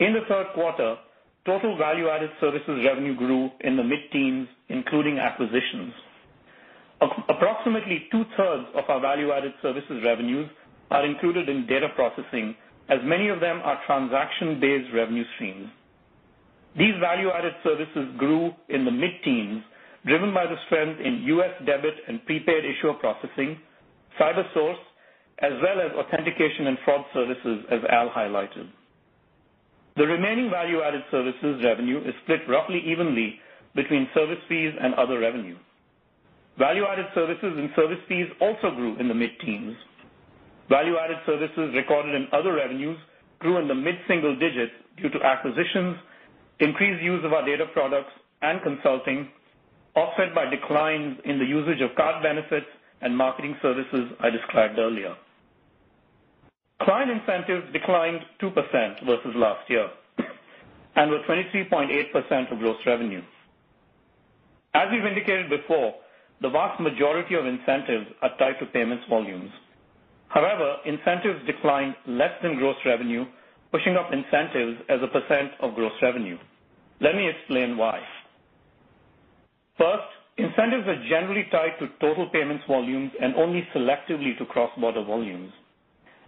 [0.00, 0.96] In the third quarter,
[1.44, 5.92] total value-added services revenue grew in the mid-teens, including acquisitions.
[7.28, 10.48] Approximately two-thirds of our value-added services revenues
[10.90, 12.56] are included in data processing,
[12.88, 15.68] as many of them are transaction-based revenue streams.
[16.78, 19.62] These value-added services grew in the mid-teens,
[20.06, 21.50] driven by the strength in U.S.
[21.66, 23.58] debit and prepaid issuer processing,
[24.20, 24.78] CyberSource,
[25.40, 28.68] as well as authentication and fraud services, as Al highlighted.
[29.96, 33.38] The remaining value-added services revenue is split roughly evenly
[33.74, 35.56] between service fees and other revenue.
[36.58, 39.76] Value-added services and service fees also grew in the mid-teens.
[40.68, 42.98] Value-added services recorded in other revenues
[43.38, 45.96] grew in the mid-single digits due to acquisitions,
[46.60, 48.10] increased use of our data products,
[48.42, 49.28] and consulting,
[49.98, 52.66] offset by declines in the usage of card benefits
[53.00, 55.14] and marketing services I described earlier.
[56.82, 58.54] Client incentives declined 2%
[59.06, 59.88] versus last year
[60.96, 63.22] and were 23.8% of gross revenue.
[64.74, 65.94] As we've indicated before,
[66.40, 69.50] the vast majority of incentives are tied to payments volumes.
[70.28, 73.24] However, incentives declined less than gross revenue,
[73.72, 76.38] pushing up incentives as a percent of gross revenue.
[77.00, 78.00] Let me explain why.
[79.78, 85.52] First, incentives are generally tied to total payments volumes and only selectively to cross-border volumes.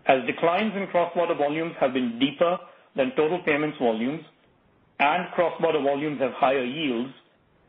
[0.07, 2.59] As declines in cross-border volumes have been deeper
[2.96, 4.22] than total payments volumes
[5.01, 7.12] and cross-border volumes have higher yields,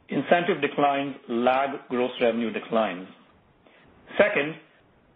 [0.09, 3.07] incentive declines lag gross revenue declines.
[4.17, 4.55] Second,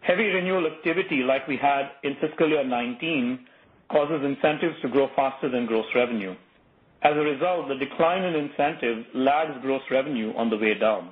[0.00, 3.46] heavy renewal activity like we had in fiscal year 2019
[3.90, 6.34] causes incentives to grow faster than gross revenue.
[7.06, 11.10] As a result, the decline in incentives lags gross revenue on the way down.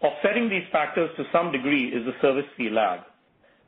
[0.00, 3.00] Offsetting these factors to some degree is the service fee lag.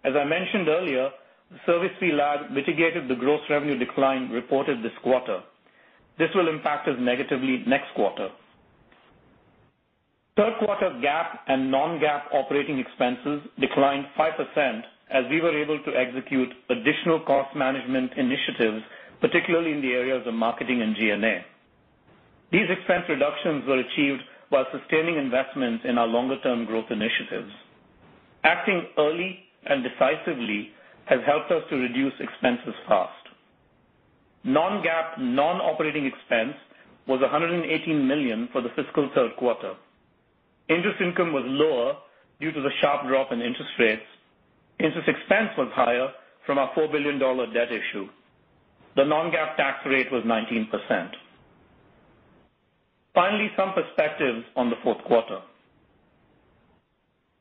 [0.04, 1.11] As I mentioned earlier,
[1.50, 5.40] the service fee lag mitigated the gross revenue decline reported this quarter.
[6.16, 8.28] This will impact us negatively next quarter.
[10.36, 16.50] Third quarter GAAP and non-GAAP operating expenses declined 5% as we were able to execute
[16.70, 18.84] additional cost management initiatives,
[19.20, 21.44] particularly in the areas of marketing and G&A.
[22.52, 27.52] These expense reductions were achieved while sustaining investments in our longer-term growth initiatives.
[28.42, 30.70] Acting early and decisively
[31.04, 33.12] has helped us to reduce expenses fast.
[34.44, 36.54] Non-GAAP non-operating expense
[37.06, 39.74] was 118 million for the fiscal third quarter.
[40.68, 41.94] Interest income was lower
[42.40, 44.06] due to the sharp drop in interest rates.
[44.78, 46.08] Interest expense was higher
[46.46, 48.08] from our $4 billion debt issue.
[48.97, 51.11] The non-GAAP tax rate was 19%.
[53.14, 55.41] Finally, some perspectives on the fourth quarter.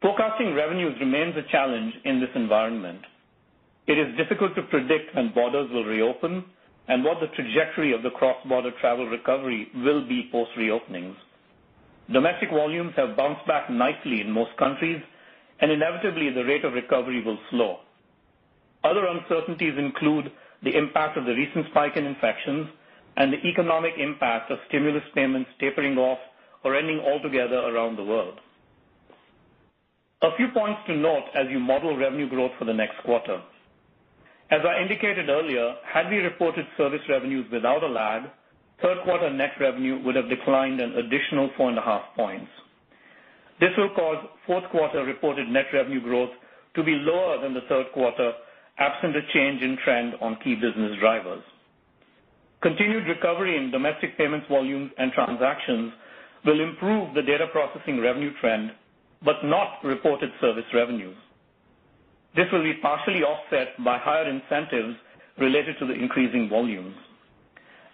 [0.02, 3.02] Forecasting revenues remains a challenge in this environment.
[3.88, 6.46] It is difficult to predict when borders will reopen
[6.88, 11.16] and what the trajectory of the cross-border travel recovery will be post-reopenings.
[12.12, 15.02] Domestic volumes have bounced back nicely in most countries,
[15.60, 17.78] and inevitably, the rate of recovery will slow.
[18.84, 20.32] Other uncertainties include
[20.64, 22.68] the impact of the recent spike in infections
[23.18, 26.20] and the economic impact of stimulus payments tapering off
[26.64, 28.40] or ending altogether around the world.
[30.22, 33.42] A few points to note as you model revenue growth for the next quarter.
[34.52, 38.24] As I indicated earlier, had we reported service revenues without a lag,
[38.82, 42.52] third quarter net revenue would have declined an additional 4.5 points.
[43.60, 46.32] This will cause fourth quarter reported net revenue growth
[46.76, 48.32] to be lower than the third quarter,
[48.80, 51.44] absent a change in trend on key business drivers.
[52.62, 55.94] Continued recovery in domestic payments volumes and transactions
[56.46, 58.72] will improve the data processing revenue trend,
[59.24, 61.16] but not reported service revenues.
[62.36, 64.96] This will be partially offset by higher incentives
[65.38, 66.96] related to the increasing volumes.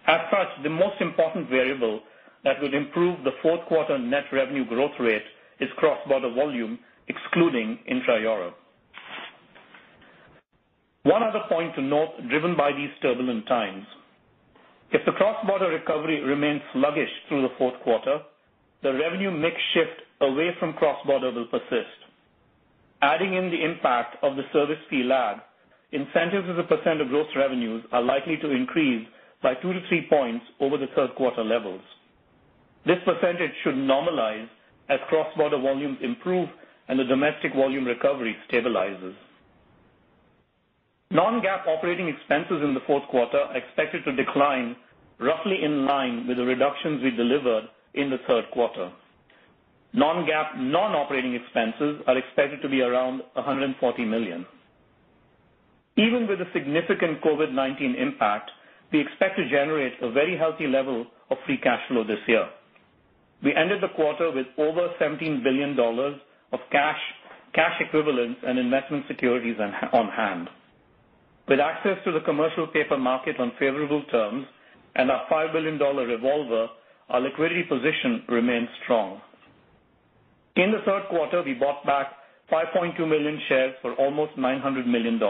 [0.06, 2.00] As such, the most important variable
[2.44, 5.24] that would improve the fourth quarter net revenue growth rate
[5.60, 6.78] is cross-border volume,
[7.08, 8.56] excluding intra-Europe.
[11.06, 13.86] One other point to note, driven by these turbulent times.
[14.90, 18.18] If the cross-border recovery remains sluggish through the fourth quarter,
[18.82, 21.94] the revenue mix shift away from cross-border will persist.
[23.02, 25.36] Adding in the impact of the service fee lag,
[25.92, 29.06] incentives as a percent of gross revenues are likely to increase
[29.44, 31.82] by two to three points over the third quarter levels.
[32.84, 34.48] This percentage should normalize
[34.88, 36.48] as cross-border volumes improve
[36.88, 39.14] and the domestic volume recovery stabilizes.
[41.10, 44.76] Non-GAAP operating expenses in the fourth quarter are expected to decline
[45.18, 48.90] roughly in line with the reductions we delivered in the third quarter.
[49.92, 54.44] Non-GAAP non-operating expenses are expected to be around $140 million.
[55.96, 58.50] Even with the significant COVID-19 impact,
[58.92, 62.46] we expect to generate a very healthy level of free cash flow this year.
[63.42, 66.98] We ended the quarter with over $17 billion of cash
[67.56, 70.48] cash equivalents, and investment securities on hand.
[71.48, 74.46] With access to the commercial paper market on favorable terms
[74.96, 76.66] and our $5 billion revolver,
[77.08, 79.20] our liquidity position remains strong.
[80.56, 82.08] In the third quarter, we bought back
[82.50, 85.20] 5.2 million shares for almost $900 million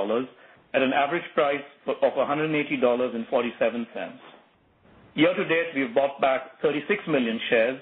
[0.73, 3.87] at an average price of $180.47.
[5.15, 7.81] Year to date, we have bought back 36 million shares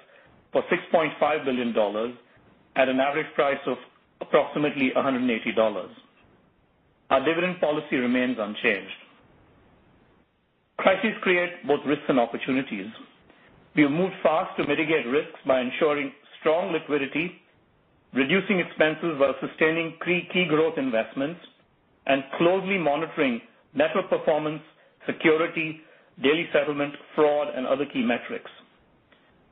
[0.53, 0.63] for
[0.93, 1.75] $6.5 billion
[2.77, 3.77] at an average price of
[4.21, 5.89] approximately $180.
[7.15, 8.99] Our dividend policy remains unchanged.
[10.79, 12.91] Crises create both risks and opportunities.
[13.77, 16.11] We have moved fast to mitigate risks by ensuring
[16.41, 17.31] strong liquidity,
[18.15, 21.39] reducing expenses while sustaining key growth investments,
[22.07, 23.41] and closely monitoring
[23.75, 24.63] network performance,
[25.07, 25.83] security,
[26.21, 28.51] daily settlement, fraud, and other key metrics.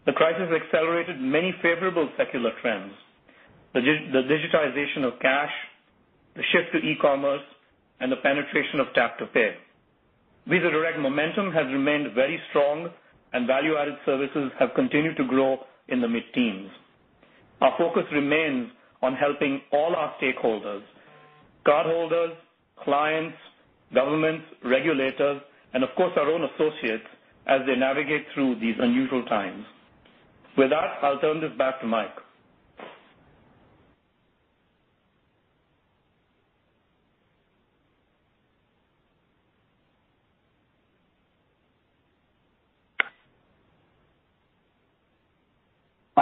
[0.06, 2.90] The crisis accelerated many favorable secular trends.
[3.72, 3.78] The
[4.26, 5.52] digitization of cash,
[6.34, 7.42] the shift to e-commerce,
[8.02, 9.54] and the penetration of tap to pay.
[10.48, 12.90] Visa Direct momentum has remained very strong,
[13.32, 15.56] and value-added services have continued to grow
[15.88, 16.68] in the mid-teens.
[17.60, 18.70] Our focus remains
[19.02, 20.82] on helping all our stakeholders,
[21.64, 22.34] cardholders,
[22.82, 23.36] clients,
[23.94, 25.40] governments, regulators,
[25.72, 27.06] and of course, our own associates
[27.46, 29.64] as they navigate through these unusual times.
[30.58, 32.14] With that, I'll turn this back to Mike.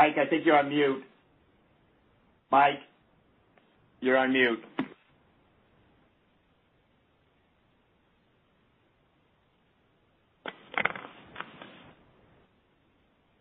[0.01, 1.03] Mike, I think you're on mute.
[2.51, 2.79] Mike,
[4.01, 4.59] you're on mute.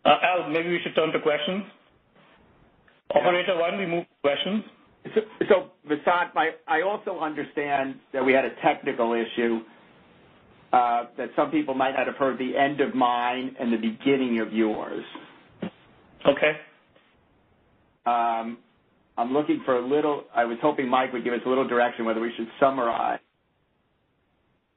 [0.03, 1.63] Uh, Al, maybe we should turn to questions.
[3.15, 4.65] Operator, why don't we move to questions?
[5.87, 6.31] Vasant,
[6.67, 9.59] I also understand that we had a technical issue,
[10.73, 14.41] uh, that some people might not have heard the end of mine and the beginning
[14.41, 15.05] of yours.
[16.27, 16.53] Okay.
[18.05, 18.57] Um,
[19.17, 22.05] I'm looking for a little, I was hoping Mike would give us a little direction
[22.05, 23.19] whether we should summarize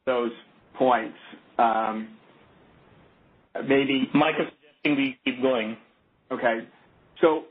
[0.06, 0.32] those
[0.76, 1.16] points.
[1.58, 2.08] Um,
[3.66, 4.10] maybe.
[4.14, 4.48] Mike is
[4.82, 5.76] suggesting we keep going.
[6.30, 6.66] Okay.
[7.20, 7.44] So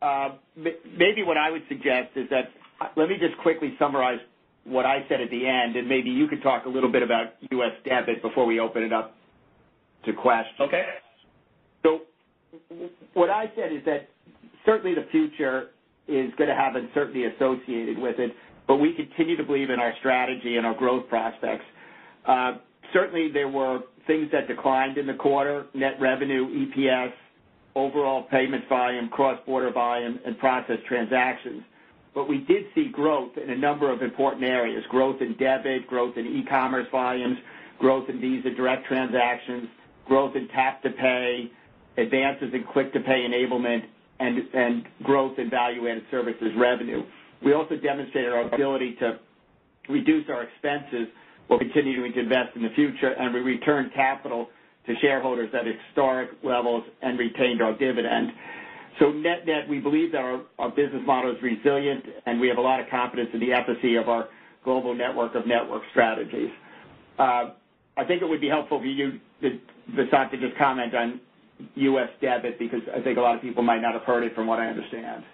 [0.00, 2.50] uh, maybe what I would suggest is that,
[2.96, 4.18] let me just quickly summarize
[4.64, 7.34] what I said at the end, and maybe you could talk a little bit about
[7.50, 7.72] U.S.
[7.84, 9.14] debit before we open it up
[10.06, 10.56] to questions.
[10.60, 10.84] Okay.
[13.14, 14.08] What I said is that
[14.64, 15.68] certainly the future
[16.08, 18.32] is going to have uncertainty associated with it,
[18.66, 21.64] but we continue to believe in our strategy and our growth prospects.
[22.26, 22.58] Uh,
[22.92, 27.12] certainly, there were things that declined in the quarter, net revenue, EPS,
[27.74, 31.62] overall payments volume, cross-border volume, and processed transactions.
[32.14, 36.16] But we did see growth in a number of important areas, growth in debit, growth
[36.16, 37.38] in e-commerce volumes,
[37.78, 39.68] growth in Visa Direct transactions,
[40.06, 41.50] growth in Tap to Pay,
[42.00, 43.82] advances in Click to Pay enablement,
[44.20, 47.02] and growth in value-added services revenue.
[47.44, 49.18] We also demonstrated our ability to
[49.88, 51.08] reduce our expenses
[51.46, 54.48] while continuing to invest in the future, and we returned capital
[54.86, 58.30] to shareholders at historic levels and retained our dividend.
[58.98, 60.18] So Net-net, we believe that
[60.58, 63.96] our business model is resilient, and we have a lot of confidence in the efficacy
[63.96, 64.28] of our
[64.64, 66.50] global network of network strategies.
[67.18, 67.50] Uh,
[67.96, 71.20] I think it would be helpful for you, Vasant, to just comment on
[71.74, 72.08] U.S.
[72.20, 74.58] debit, because I think a lot of people might not have heard it from what
[74.58, 75.24] I understand.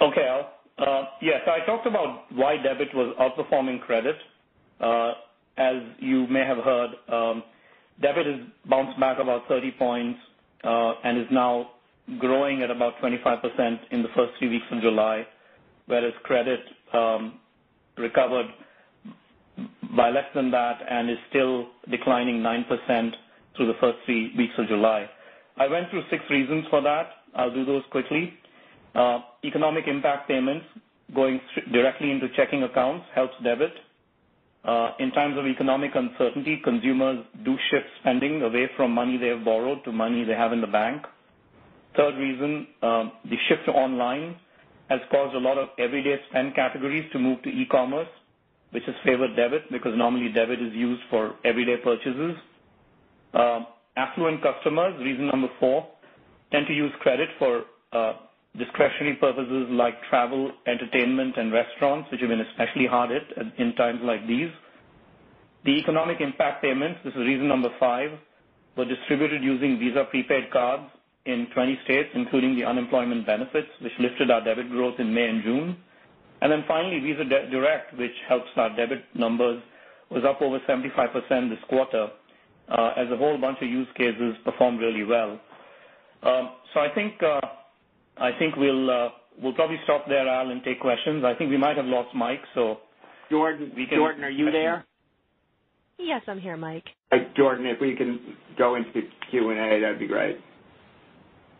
[0.00, 0.52] Okay, Al.
[0.78, 4.16] Uh, yes, I talked about why debit was outperforming credit.
[4.80, 5.12] Uh,
[5.56, 7.42] as you may have heard, um,
[8.00, 10.20] debit has bounced back about 30 points,
[10.62, 11.70] uh, and is now
[12.18, 15.26] growing at about 25% in the first three weeks of July,
[15.86, 16.60] whereas credit
[16.94, 17.40] um,
[17.96, 18.46] recovered
[19.96, 23.12] by less than that and is still declining 9%
[23.58, 25.06] through the first three weeks of July.
[25.58, 27.10] I went through six reasons for that.
[27.34, 28.32] I'll do those quickly.
[28.94, 30.64] Uh, Economic impact payments
[31.14, 31.40] going
[31.72, 33.72] directly into checking accounts helps debit.
[34.64, 39.44] Uh, In times of economic uncertainty, consumers do shift spending away from money they have
[39.44, 41.02] borrowed to money they have in the bank.
[41.96, 44.36] Third reason, the shift to online
[44.88, 48.08] has caused a lot of everyday spend categories to move to e-commerce,
[48.70, 52.36] which has favored debit because normally debit is used for everyday purchases.
[53.34, 53.66] Um,
[53.96, 55.86] affluent customers, reason number four,
[56.52, 57.62] tend to use credit for
[57.92, 58.12] uh,
[58.56, 63.22] discretionary purposes like travel, entertainment, and restaurants, which have been especially hard hit
[63.58, 64.50] in times like these.
[65.64, 68.10] The economic impact payments, this is reason number five,
[68.76, 70.84] were distributed using Visa prepaid cards
[71.26, 75.42] in 20 states, including the unemployment benefits, which lifted our debit growth in May and
[75.42, 75.76] June.
[76.40, 79.60] And then finally, Visa Direct, which helps our debit numbers,
[80.10, 82.08] was up over 75% this quarter,
[82.70, 85.40] as a whole bunch of use cases performed really well.
[86.22, 87.40] Um, so I think uh,
[88.18, 89.10] I think we'll
[89.42, 91.24] we'll probably stop there, Al, and take questions.
[91.24, 92.42] I think we might have lost Mike.
[92.54, 92.78] So
[93.30, 94.84] Jordan, are you there?
[95.98, 96.84] Yes, I'm here, Mike.
[97.36, 98.92] Jordan, if we can go into
[99.30, 100.38] Q&A, that'd be great.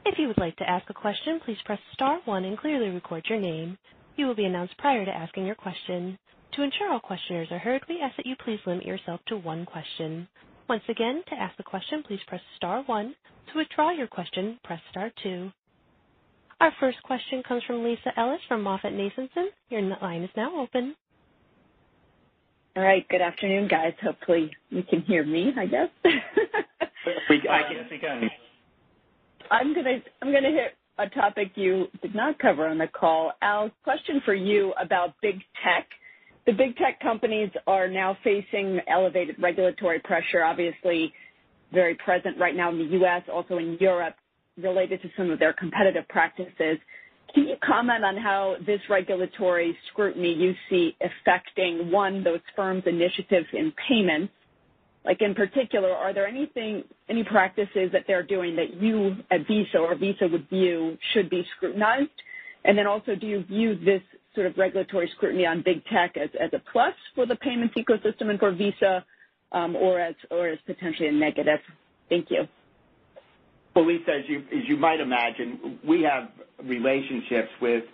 [0.06, 3.26] If you would like to ask a question, please press star one and clearly record
[3.28, 3.76] your name.
[4.16, 6.18] You will be announced prior to asking your question.
[6.54, 9.66] To ensure all questioners are heard, we ask that you please limit yourself to one
[9.66, 10.28] question.
[10.68, 13.14] Once again, to ask a question, please press star one.
[13.52, 15.50] To withdraw your question, press star two.
[16.60, 19.46] Our first question comes from Lisa Ellis from MoffettNathanson.
[19.70, 20.94] Your line is now open.
[22.76, 23.08] All right.
[23.08, 23.94] Good afternoon, guys.
[24.02, 25.88] Hopefully you can hear me, I guess.
[26.04, 27.40] Yes, we
[27.98, 28.28] can.
[29.50, 32.86] I'm going to i'm going to hit a topic you did not cover on the
[32.88, 33.32] call.
[33.40, 35.88] Al, question for you about big tech.
[36.48, 41.12] The big tech companies are now facing elevated regulatory pressure, obviously
[41.74, 44.14] very present right now in the U.S., also in Europe,
[44.56, 46.78] related to some of their competitive practices.
[47.34, 53.48] Can you comment on how this regulatory scrutiny you see affecting, one, those firms' initiatives
[53.52, 54.32] in payments?
[55.04, 59.76] Like in particular, are there anything any practices that they're doing that you at Visa
[59.76, 62.08] or Visa would view should be scrutinized?
[62.64, 64.00] And then also, do you view this
[64.34, 68.30] sort of regulatory scrutiny on big tech as as a plus for the payments ecosystem
[68.30, 69.04] and for Visa,
[69.52, 71.58] um, or as or as potentially a negative?
[72.08, 72.44] Thank you.
[73.74, 76.30] Well, Lisa, as you, as you might imagine, we have
[76.64, 77.84] relationships with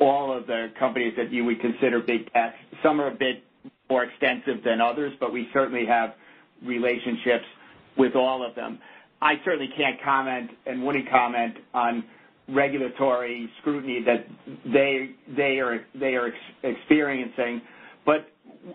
[0.00, 2.54] all of the companies that you would consider big tech.
[2.82, 3.44] Some are a bit
[3.90, 6.14] more extensive than others, but we certainly have
[6.64, 7.44] relationships
[7.96, 8.78] with all of them.
[9.20, 12.04] I certainly can't comment and wouldn't comment on
[12.48, 14.26] regulatory scrutiny that
[14.64, 17.60] they they are they are ex experiencing.
[18.06, 18.28] But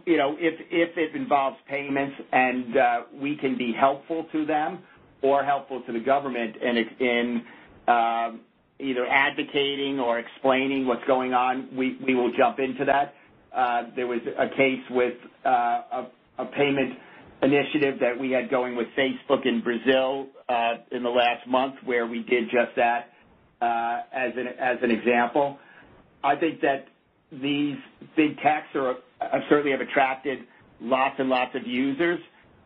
[0.06, 0.60] you know, if
[0.98, 4.80] it involves payments and uh, we can be helpful to them
[5.22, 6.56] or helpful to the government
[7.00, 7.44] in
[7.88, 8.32] uh,
[8.80, 13.14] either advocating or explaining what's going on, we will jump into that.
[13.56, 15.14] Uh, there was a case with
[15.46, 16.94] a payment
[17.42, 20.28] initiative that we had going with Facebook in Brazil
[20.92, 23.13] in the last month where we did just that
[23.64, 25.58] Uh, as an example.
[26.22, 26.88] I think that
[27.32, 27.78] these
[28.18, 28.94] big techs uh,
[29.50, 30.40] certainly have attracted
[30.82, 32.20] lots and lots of users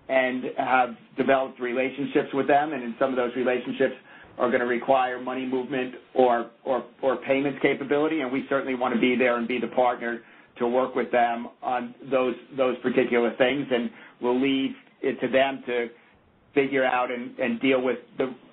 [0.09, 3.93] and have developed relationships with them, and in some of those relationships
[4.39, 6.83] are going to require money movement or or
[7.27, 10.21] payments capability, and we certainly want to be there and be the partner
[10.57, 13.67] to work with them on those those particular things.
[13.69, 14.71] And we'll leave
[15.01, 15.89] it to them to
[16.57, 17.99] figure out and deal with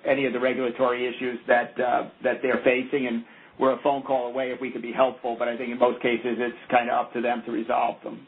[0.07, 3.25] any of the regulatory issues uh, that they're facing, and
[3.59, 5.35] we're a phone call away if we could be helpful.
[5.39, 8.27] But I think in most cases, it's kind of up to them to resolve them.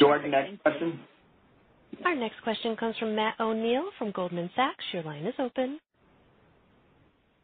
[0.00, 0.98] Jordan, next question.
[2.04, 4.84] Our next question comes from Matt O'Neill from Goldman Sachs.
[4.92, 5.78] Your line is open.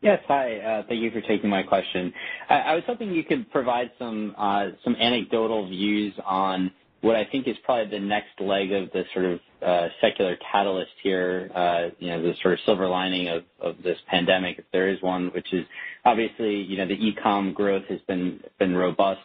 [0.00, 0.20] Yes.
[0.26, 0.58] Hi.
[0.58, 2.12] Uh, thank you for taking my question.
[2.48, 4.66] I was hoping you could provide some uh,
[5.00, 6.70] anecdotal views on
[7.02, 10.92] what I think is probably the next leg of the sort of uh secular catalyst
[11.02, 15.00] here, uh, you know, the sort of silver lining of this pandemic, if there is
[15.02, 15.64] one, which is
[16.04, 19.20] obviously, you know, the e-com growth has been been robust.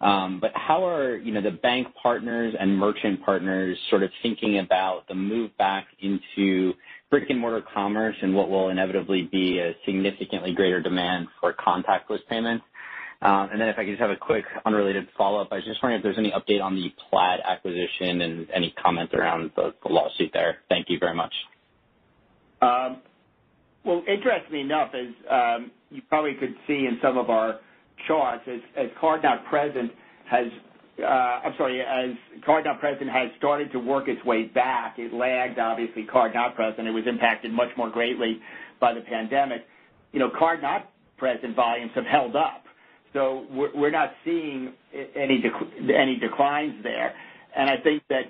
[0.00, 4.58] Um, but how are you know, the bank partners and merchant partners sort of thinking
[4.58, 6.74] about the move back into
[7.10, 12.64] brick-and-mortar commerce and what will inevitably be a significantly greater demand for contactless payments?
[13.22, 15.48] Um, if I could just have a quick unrelated follow-up.
[15.50, 19.14] I was just wondering if there's any update on the Plaid acquisition and any comment
[19.14, 20.58] around the lawsuit there.
[20.68, 21.32] Thank you very much.
[22.60, 23.02] Um,
[23.84, 27.60] well, interestingly enough, as um, you probably could see in some of our
[28.06, 28.44] charts,
[28.76, 29.92] as card-not-present
[30.30, 30.46] has
[31.02, 35.12] uh I'm sorry, as Card Not Present has started to work its way back, it
[35.12, 36.86] lagged, obviously, card-not-present.
[36.86, 38.38] It was impacted much more greatly
[38.80, 39.66] by the pandemic.
[40.12, 42.63] You know, Card-not-present volumes have held up.
[43.14, 44.74] So we're not seeing
[45.16, 45.42] any
[45.96, 47.14] any declines there.
[47.56, 48.24] And I think that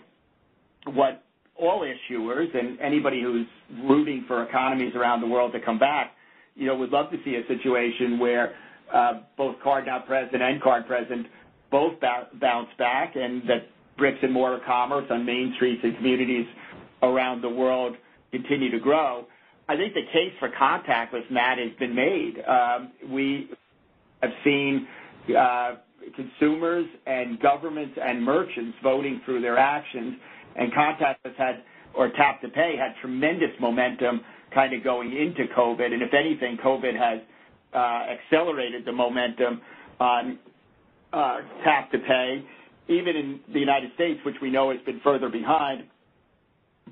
[0.93, 1.24] what
[1.57, 3.47] all issuers and anybody who's
[3.85, 6.12] rooting for economies around the world to come back
[6.55, 8.55] you know, would love to see a situation where
[8.93, 11.26] uh, both card-not-present and card-present
[11.70, 13.66] both bounce back, and that
[13.99, 16.47] bricks-and-mortar commerce on main streets and communities
[17.03, 17.97] around the world
[18.30, 19.26] continue to grow.
[19.68, 22.35] I think the case for contactless, Matt, has been made.
[22.47, 23.51] Um, we
[24.25, 24.87] have seen
[25.37, 25.75] uh,
[26.16, 30.14] consumers and governments and merchants voting through their actions,
[30.57, 31.62] and contactless had,
[31.95, 34.20] or Tap to Pay had tremendous momentum
[34.55, 35.93] kind of going into COVID.
[35.93, 37.20] And if anything, COVID has
[37.75, 39.61] uh, accelerated the momentum
[39.99, 40.39] on
[41.12, 42.45] uh, Tap to Pay,
[42.89, 45.85] even in the United States, which we know has been further behind.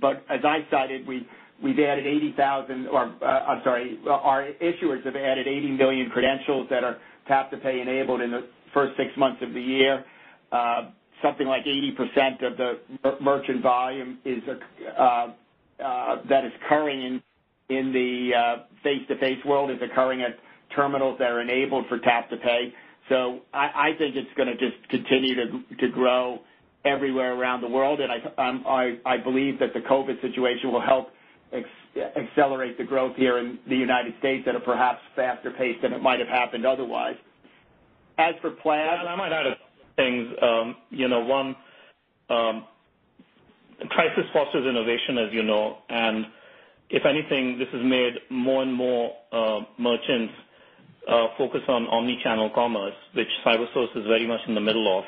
[0.00, 5.70] But as I cited, we've added 80,000, or I'm sorry, our issuers have added 80
[5.72, 6.96] million credentials that are
[7.32, 10.04] Tap to Pay enabled in the first six months of the year.
[11.22, 12.78] Something like 80% of the
[13.22, 14.42] merchant volume is
[14.98, 15.28] uh,
[15.82, 17.22] uh, that is occurring
[17.70, 20.36] in the uh, face-to-face world is occurring at
[20.76, 22.74] terminals that are enabled for Tap to Pay.
[23.08, 25.34] So I think it's going to just continue
[25.80, 26.40] to grow
[26.84, 31.08] everywhere around the world, and I believe that the COVID situation will help
[32.16, 36.00] accelerate the growth here in the United States at a perhaps faster pace than it
[36.02, 37.16] might have happened otherwise.
[38.18, 40.34] As for Plaid- I might add a couple things.
[40.40, 41.56] Um you know, one,
[42.30, 42.64] um,
[43.90, 45.78] crisis fosters innovation, as you know.
[45.88, 46.26] And
[46.90, 50.32] if anything, this has made more and more uh, merchants
[51.08, 55.04] uh, focus on omni-channel commerce, which CyberSource is very much in the middle of.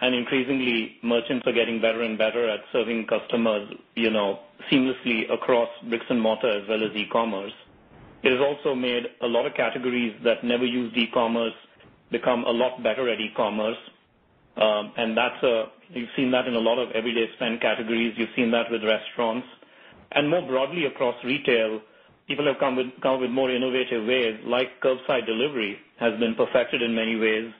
[0.00, 4.40] And increasingly, merchants are getting better and better at serving customers you know,
[4.70, 7.52] seamlessly across bricks and mortar as well as e-commerce.
[8.22, 11.54] It has also made a lot of categories that never used e-commerce
[12.10, 13.78] become a lot better at e-commerce.
[14.56, 18.14] Um and that's a you've seen that in a lot of everyday spend categories.
[18.16, 19.46] You've seen that with restaurants.
[20.12, 21.80] And more broadly across retail,
[22.28, 27.16] people have come with more innovative ways, like curbside delivery has been perfected in many
[27.16, 27.52] ways.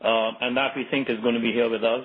[0.00, 2.04] Um, that we think is going to be here with us,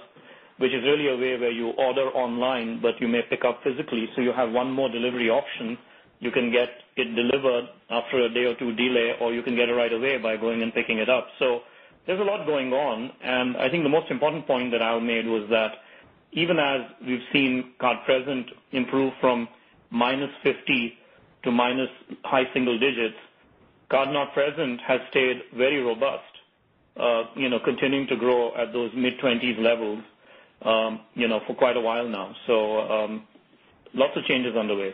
[0.58, 4.10] which is really a way where you order online, but you may pick up physically.
[4.16, 5.78] So you have one more delivery option.
[6.20, 9.70] You can get it delivered after a day or two delay, or you can get
[9.70, 11.28] it right away by going and picking it up.
[11.40, 11.62] So
[12.08, 15.26] there's a lot going on, and I think the most important point that Al made
[15.26, 15.74] was that
[16.32, 19.48] even as we've seen card present improve from
[19.92, 20.98] -50
[21.44, 21.90] to minus
[22.24, 23.18] high single digits,
[23.90, 26.33] card-not-present has stayed very robust,
[27.66, 30.00] continuing to grow at those mid-20s levels
[30.66, 32.34] um you know for quite a while now.
[32.48, 33.28] So um
[33.94, 34.94] lots of changes underway.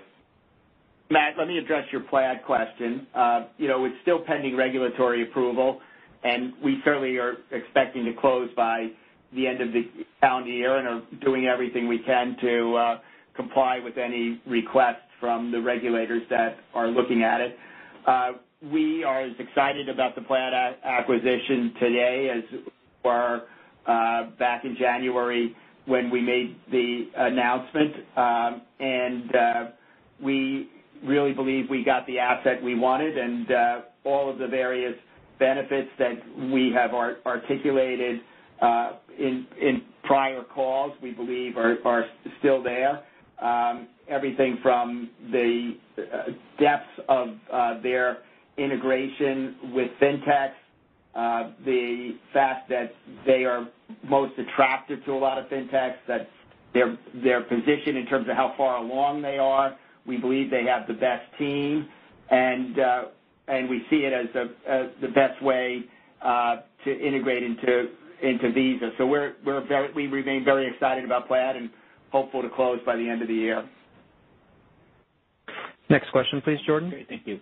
[1.12, 3.08] Matt, let me address your Plaid question.
[3.14, 5.80] Uh you know it's still pending regulatory approval,
[6.24, 8.88] and we certainly are expecting to close by
[9.36, 9.84] the end of the
[10.22, 12.97] calendar year and are doing everything we can to
[13.36, 17.56] comply with any requests from the regulators that are looking at it.
[18.62, 20.51] We are as excited about the Plaid
[20.84, 22.72] acquisition today as we
[23.05, 23.43] were
[23.88, 25.55] uh, back in January
[25.86, 27.95] when we made the announcement.
[28.18, 29.66] Um, and uh,
[30.22, 30.70] we
[31.05, 34.95] really believe we got the asset we wanted, and uh, all of the various
[35.39, 36.20] benefits that
[36.51, 38.20] we have articulated
[39.18, 42.05] in prior calls, we believe are
[42.39, 43.03] still there.
[43.41, 45.78] Um, everything from the
[46.60, 47.30] depths of
[47.82, 48.18] their
[48.60, 50.53] integration with fintechs,
[51.66, 52.91] the fact that
[53.26, 53.68] they are
[54.07, 56.30] most attractive to a lot of fintechs, that
[56.74, 59.76] their their position in terms of how far along they are.
[60.05, 61.88] We believe they have the best team,
[62.30, 63.03] and uh
[63.47, 64.28] and we see it as
[65.01, 65.84] the best way
[66.22, 67.88] to integrate into
[68.22, 68.91] into Visa.
[68.97, 71.70] So we're we're very We remain very excited about Plaid and
[72.12, 73.68] hopeful to close by the end of the year.
[75.89, 76.89] Next question, please, Jordan.
[76.91, 77.07] Great.
[77.10, 77.39] Thank you.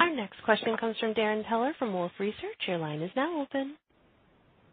[0.00, 2.56] Our next question comes from Darrin Peller from Wolfe Research.
[2.66, 3.76] Your line is now open.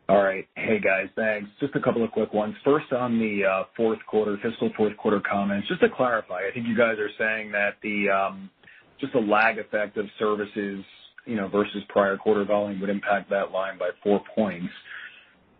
[0.09, 0.45] All right.
[0.55, 1.07] Hey, guys.
[1.15, 1.49] Thanks.
[1.61, 2.55] Just a couple of quick ones.
[2.65, 6.75] First, on the fourth quarter fiscal fourth quarter comments, just to clarify, I think you
[6.75, 8.49] guys are saying that the um
[8.99, 10.83] just the lag effect of services
[11.25, 14.73] you know, versus prior quarter volume would impact that line by four points.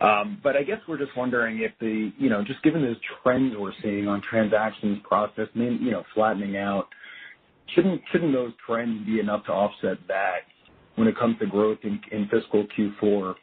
[0.02, 3.56] Um but I guess we're just wondering if the you know, just given those trends
[3.58, 6.90] we're seeing on transactions processed mean, you know, flattening out,
[7.76, 10.42] shouldn't shouldn't those trends be enough to offset that
[10.96, 13.36] when it comes to growth in fiscal Q4?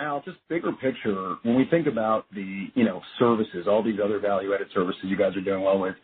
[0.00, 4.18] Al, just bigger picture, when we think about the you know, services, all these other
[4.18, 5.94] value-added services you guys are doing well with,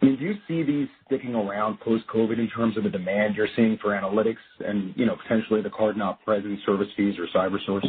[0.00, 3.90] do you see these sticking around post-COVID in terms of the demand you're seeing for
[3.90, 7.86] analytics and you know potentially the card-not-present service fees or CyberSource?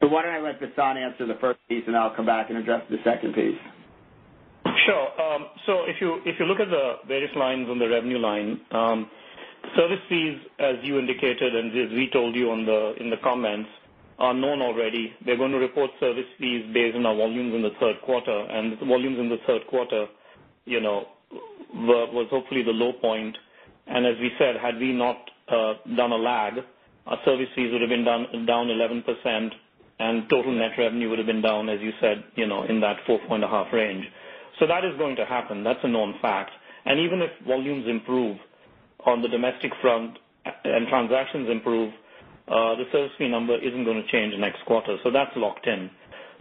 [0.00, 2.58] So why don't I let Vasant answer the first piece, and I'll come back and
[2.58, 3.58] address the second piece.
[4.86, 5.06] Sure.
[5.20, 8.60] Um so if you if you look at the various lines on the revenue line,
[9.76, 13.68] service fees, as you indicated and as we told you in the comments,
[14.18, 15.12] are known already.
[15.24, 18.32] They're going to report service fees based on our volumes in the third quarter.
[18.48, 20.06] And the volumes in the third quarter
[20.66, 21.06] you know,
[21.74, 23.36] was hopefully the low point.
[23.86, 25.16] And as we said, had we not
[25.48, 26.54] done a lag,
[27.06, 29.50] our service fees would have been down 11%,
[29.98, 32.96] and total net revenue would have been down, as you said, you know, in that
[33.08, 34.04] 4.5 range.
[34.58, 35.62] So that is going to happen.
[35.64, 36.50] That's a known fact.
[36.84, 38.38] And even if volumes improve
[39.04, 40.18] on the domestic front
[40.64, 41.92] and transactions improve,
[42.48, 44.96] uh, the service fee number isn't going to change next quarter.
[45.02, 45.90] So that's locked in.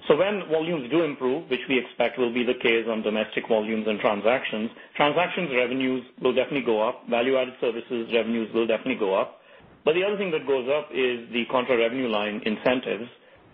[0.07, 3.87] So when volumes do improve, which we expect will be the case on domestic volumes
[3.87, 7.07] and transactions transactions revenues will definitely go up.
[7.09, 9.41] Value-added services revenues will definitely go up.
[9.83, 13.09] But the other thing that goes up is the contra revenue line incentives.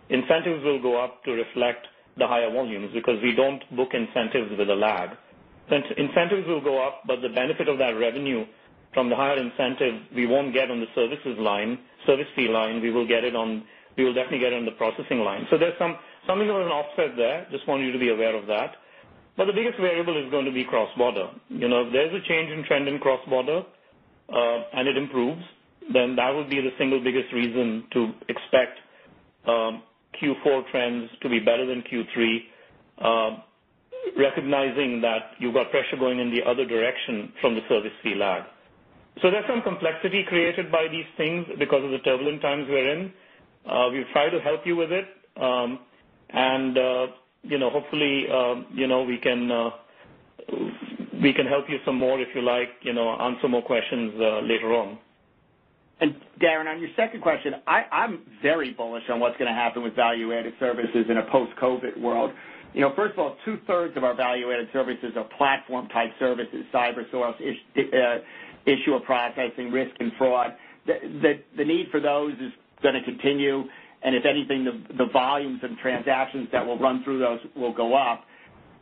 [0.10, 1.88] Incentives will go up to reflect
[2.18, 5.10] the higher volumes because we don't book incentives with a lag.
[5.98, 8.46] Incentives will go up, but the benefit of that revenue
[8.94, 12.82] from the higher incentive, we won't get on the services line, service fee line.
[12.82, 13.64] We will get it on
[13.98, 15.46] we will definitely get it on the processing line.
[15.50, 15.98] So there's some
[16.28, 17.46] something of an offset there.
[17.52, 18.76] Just want you to be aware of that.
[19.38, 21.30] But the biggest variable is going to be cross-border.
[21.50, 23.64] You know, if there's a change in trend in cross-border,
[24.30, 25.42] uh, and it improves,
[25.94, 28.80] then that would be the single biggest reason to expect
[29.48, 29.84] um,
[30.22, 33.38] Q4 trends to be better than Q3,
[34.18, 38.44] recognizing that you've got pressure going in the other direction from the service fee lag.
[39.22, 43.12] So there's some complexity created by these things because of the turbulent times we're in.
[43.94, 45.06] We've tried to help you with it.
[45.40, 45.80] Um
[46.30, 47.08] and uh
[47.44, 49.70] you know hopefully, uh you know we can uh
[51.22, 54.74] we can help you some more if you like, you know, answer more questions later
[54.74, 54.98] on.
[56.40, 60.54] Darrin, on your second question, I'm very bullish on what's going to happen with value-added
[60.60, 62.32] services in a post-COVID world.
[62.96, 67.36] First of all, two-thirds of our value-added services are platform-type services, CyberSource,
[68.66, 70.56] issuer processing, risk and fraud.
[70.88, 73.64] The need for those is going to continue,
[74.04, 74.66] and if anything,
[74.98, 78.24] the volumes and transactions that will run through those will go up.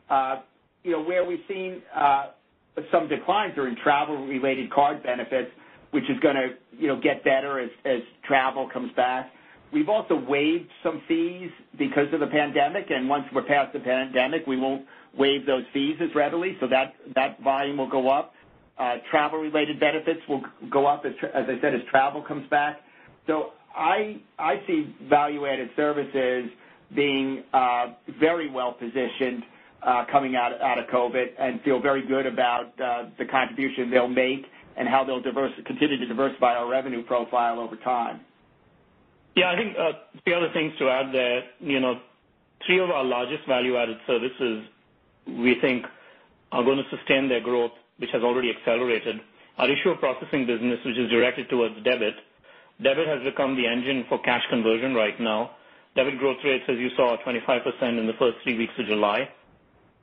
[0.09, 0.37] Uh
[0.83, 1.81] you know, where we've seen
[2.91, 5.51] some declines are in travel-related card benefits,
[5.91, 9.31] which is going to you know get better as as travel comes back.
[9.71, 14.47] We've also waived some fees because of the pandemic, and once we're past the pandemic,
[14.47, 14.85] we won't
[15.17, 18.33] waive those fees as readily, so that that volume will go up.
[18.77, 22.81] Uh, travel-related benefits will go up, as as I said, as travel comes back.
[23.27, 26.49] So I I see value-added services
[26.95, 27.87] being uh,
[28.19, 29.43] very well-positioned
[29.83, 34.45] uh, coming out out of COVID and feel very good about the contribution they'll make
[34.79, 38.21] and how they'll continue to diversify our revenue profile over time.
[39.35, 39.91] Yeah, I think uh,
[40.25, 41.43] the other things to add there,
[42.65, 44.63] three of our largest value-added services
[45.27, 45.85] we think
[46.53, 49.17] are going to sustain their growth, which has already accelerated.
[49.57, 52.15] Our issuer processing business, which is directed towards debit.
[52.81, 55.51] Debit has become the engine for cash conversion right now.
[55.95, 59.27] Debit growth rates, as you saw, are 25% in the first three weeks of July.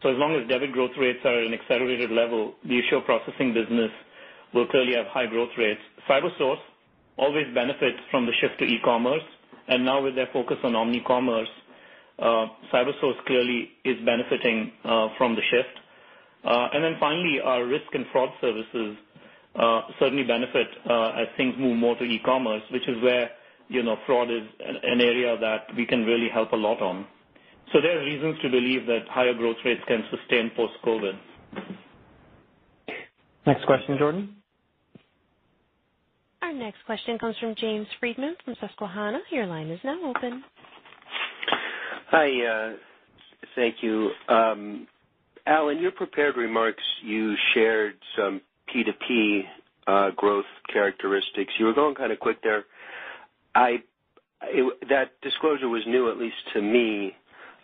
[0.03, 3.55] So as long as debit growth rates are at an accelerated level, the issuer processing
[3.55, 3.91] business
[4.55, 5.81] will clearly have high growth rates.
[6.09, 6.61] CyberSource
[7.19, 9.23] always benefits from the shift to e-commerce,
[9.69, 11.49] and now with their focus on omni-commerce,
[12.19, 15.77] uh, CyberSource clearly is benefiting uh, from the shift.
[16.45, 18.97] Uh and then finally, our risk and fraud services
[19.59, 20.69] uh, certainly benefit
[21.21, 23.31] as things move more to e-commerce, which is where
[23.69, 27.05] you know fraud is an area that we can really help a lot on.
[27.73, 31.19] So there are reasons to believe that higher growth rates can sustain post-COVID.
[33.47, 34.36] Next question, Jordan.
[36.47, 39.19] Our next question comes from James Friedman from Susquehanna.
[39.33, 40.45] Your line is now open.
[42.13, 42.29] Hi.
[42.47, 42.77] Uh,
[43.57, 44.11] thank you.
[44.29, 44.87] Um,
[45.49, 48.41] Al, in your prepared remarks, you shared some
[48.73, 49.41] P2P
[49.89, 51.53] uh, growth characteristics.
[51.59, 52.65] You were going kind of quick there.
[53.57, 53.79] I
[54.89, 57.17] that disclosure was new, at least to me.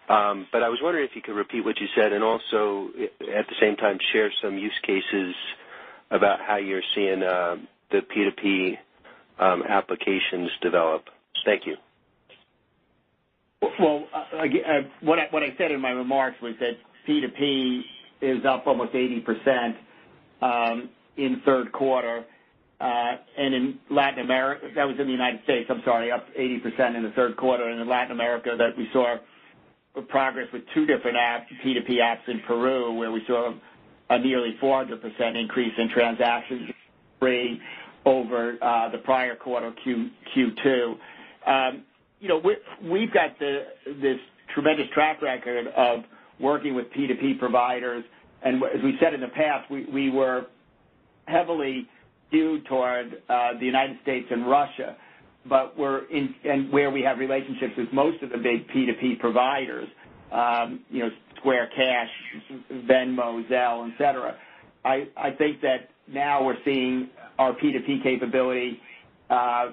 [0.09, 3.47] Um but I was wondering if you could repeat what you said and also, at
[3.47, 5.35] the same time, share some use cases
[6.11, 7.57] about how you're seeing uh,
[7.93, 8.79] the P2P
[9.39, 11.05] um, applications develop.
[11.45, 11.77] Thank you.
[13.81, 16.73] Well, uh, uh, what I said in my remarks was that
[17.09, 17.81] P2P
[18.21, 19.75] is up almost 80%
[20.41, 22.25] um, in third quarter.
[22.81, 26.97] Uh and in Latin America, that was in the United States, I'm sorry, up 80%
[26.97, 27.71] in the third quarter.
[27.71, 29.19] In Latin America, that we saw
[30.09, 31.17] progress with two different
[31.65, 33.55] P2P apps in Peru, where we saw
[34.11, 36.71] a nearly 400% increase in transactions
[38.05, 40.95] over uh, the prior quarter, Q2.
[41.47, 41.83] Um,
[42.21, 42.41] you know,
[42.83, 44.19] We've got this
[44.55, 46.01] tremendous track record of
[46.41, 48.05] working with P2P providers,
[48.45, 50.47] and as we said in the past, we were
[51.27, 51.87] heavily
[52.29, 54.97] skewed toward uh, the United States and Russia,
[55.49, 59.89] but we're in and where we have relationships with most of the big P2P providers,
[60.33, 62.09] um you know Square Cash,
[62.89, 64.37] Venmo, Zelle, et cetera.
[64.85, 67.09] I think that now we're seeing
[67.43, 68.79] our P2P capability
[69.31, 69.71] uh,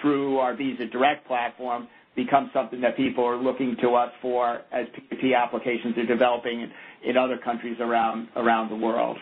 [0.00, 4.86] through our Visa Direct platform becomes something that people are looking to us for as
[5.12, 6.70] P2P applications are developing
[7.04, 9.16] in other countries around around the world.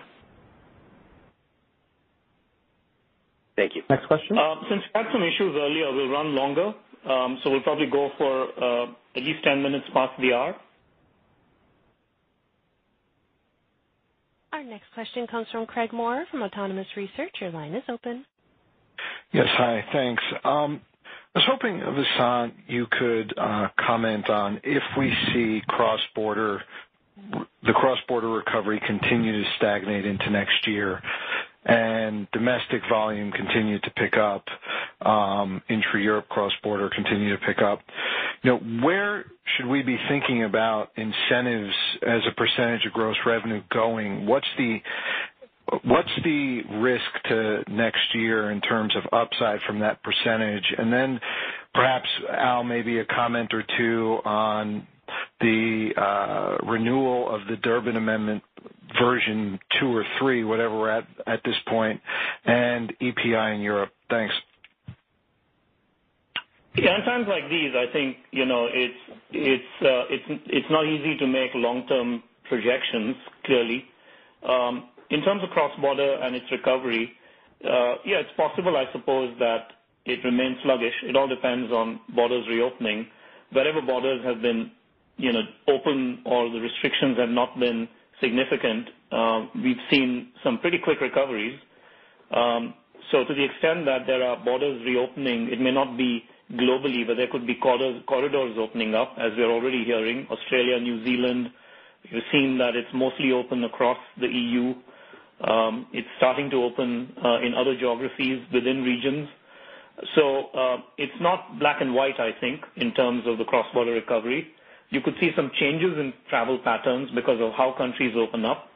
[3.57, 3.83] Thank you.
[3.89, 4.37] Next question.
[4.37, 6.73] Um, since we had some issues earlier, we'll run longer.
[7.09, 8.87] Um, so we'll probably go for uh,
[9.17, 10.57] at least 10 minutes past the hour.
[14.57, 17.35] Our next question comes from Craig Maurer from Autonomous Research.
[17.43, 18.25] Your line is open.
[19.31, 19.45] Yes.
[19.51, 20.23] Hi, thanks.
[20.45, 20.81] Um,
[21.35, 26.63] I was hoping, Vasant, you could uh, comment on if we see cross border
[27.67, 31.01] the cross-border recovery continue to stagnate into next year
[31.67, 34.45] and domestic volume continue to pick up,
[35.07, 37.81] um, intra-Europe cross-border continue to pick up.
[38.43, 39.25] You know, where
[39.57, 41.75] should we be thinking about incentives
[42.07, 44.27] as a percentage of gross revenue going?
[44.27, 44.79] What's the
[45.83, 50.65] what's the risk to next year in terms of upside from that percentage?
[50.79, 51.19] And then
[51.75, 54.87] perhaps, Al, maybe a comment or two on
[55.41, 58.43] the uh, renewal of the Durbin Amendment
[58.99, 62.01] version two or three, whatever we're at at this point,
[62.45, 63.91] and EPI in Europe.
[64.09, 64.35] Thanks.
[66.77, 70.87] Yeah, in times like these, I think you know, it's it's uh, it's it's not
[70.87, 73.85] easy to make long-term projections, clearly.
[74.47, 77.13] Um, in terms of cross-border and its recovery,
[77.65, 79.69] uh, yeah, it's possible, I suppose, that
[80.05, 80.95] it remains sluggish.
[81.05, 83.07] It all depends on borders reopening.
[83.53, 84.71] Wherever borders have been
[85.69, 87.89] open or the restrictions have not been
[88.21, 88.89] significant,
[89.63, 91.59] we've seen some pretty quick recoveries.
[92.31, 92.75] Um
[93.13, 97.17] so to the extent that there are borders reopening, it may not be globally, but
[97.17, 100.27] there could be corridors opening up, as we're already hearing.
[100.31, 101.51] Australia, New Zealand,
[102.13, 104.75] we've seen that it's mostly open across the EU.
[105.93, 107.13] It's starting to open
[107.45, 109.29] in other geographies within regions.
[110.15, 114.49] So um it's not black and white, I think, in terms of the cross-border recovery.
[114.91, 118.69] You could see some changes in travel patterns because of how countries open up.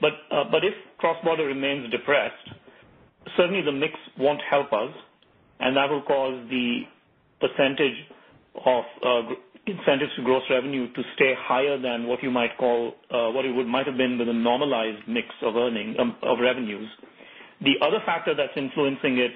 [0.00, 2.48] But, uh, but if cross-border remains depressed,
[3.36, 4.90] certainly the mix won't help us,
[5.60, 6.82] and that will cause the
[7.40, 7.96] percentage
[8.64, 9.22] of uh,
[9.66, 13.50] incentives to gross revenue to stay higher than what you might call uh, what it
[13.54, 16.88] would might have been with a normalized mix of earning um, of revenues.
[17.60, 19.32] The other factor that's influencing it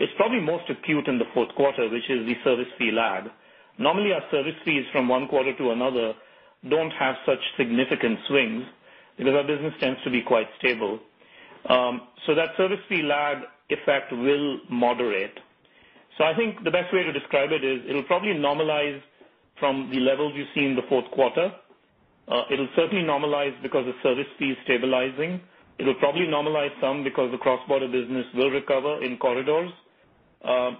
[0.00, 3.24] is probably most acute in the fourth quarter, which is the service fee lag.
[3.78, 6.14] Normally, our service fees from one quarter to another
[6.68, 8.64] don't have such significant swings
[9.18, 11.00] because our business tends to be quite stable.
[11.68, 13.38] Um so that service fee lag
[13.70, 15.38] effect will moderate.
[16.18, 19.00] So I think the best way to describe it is it'll probably normalize
[19.58, 21.52] from the levels you see in the fourth quarter.
[22.50, 25.40] It'll certainly normalize because the service fee is stabilizing.
[25.78, 29.70] It'll probably normalize some because the cross-border business will recover in corridors.
[30.48, 30.78] Um,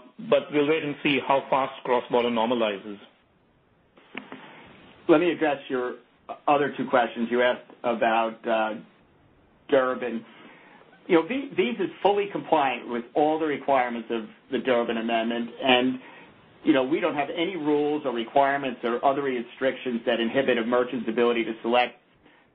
[0.52, 2.98] we'll wait and see how fast cross-border normalizes.
[5.08, 5.96] Let me address your
[6.48, 7.28] other two questions.
[7.30, 8.74] You asked about uh,
[9.68, 10.24] Durbin.
[11.08, 15.98] Visa is fully compliant with all the requirements of the Durbin Amendment, and
[16.62, 20.64] you know we don't have any rules or requirements or other restrictions that inhibit a
[20.64, 21.96] merchant's ability to select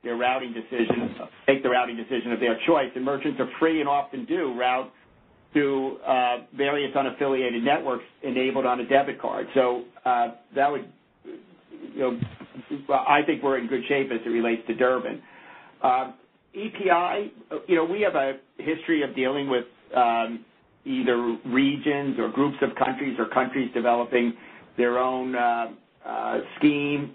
[0.03, 1.11] their routing decisions,
[1.47, 2.89] make the routing decision of their choice.
[2.95, 4.91] And merchants are free and often do route
[5.53, 9.47] through uh, various unaffiliated networks enabled on a debit card.
[9.53, 10.85] So uh that would
[11.25, 12.19] you know
[12.93, 15.21] I think we're in good shape as it relates to Durbin.
[16.55, 20.43] EPI, uh you know, we have a history of dealing with um,
[20.85, 24.33] either regions or groups of countries or countries developing
[24.77, 25.67] their own uh,
[26.05, 27.13] uh, scheme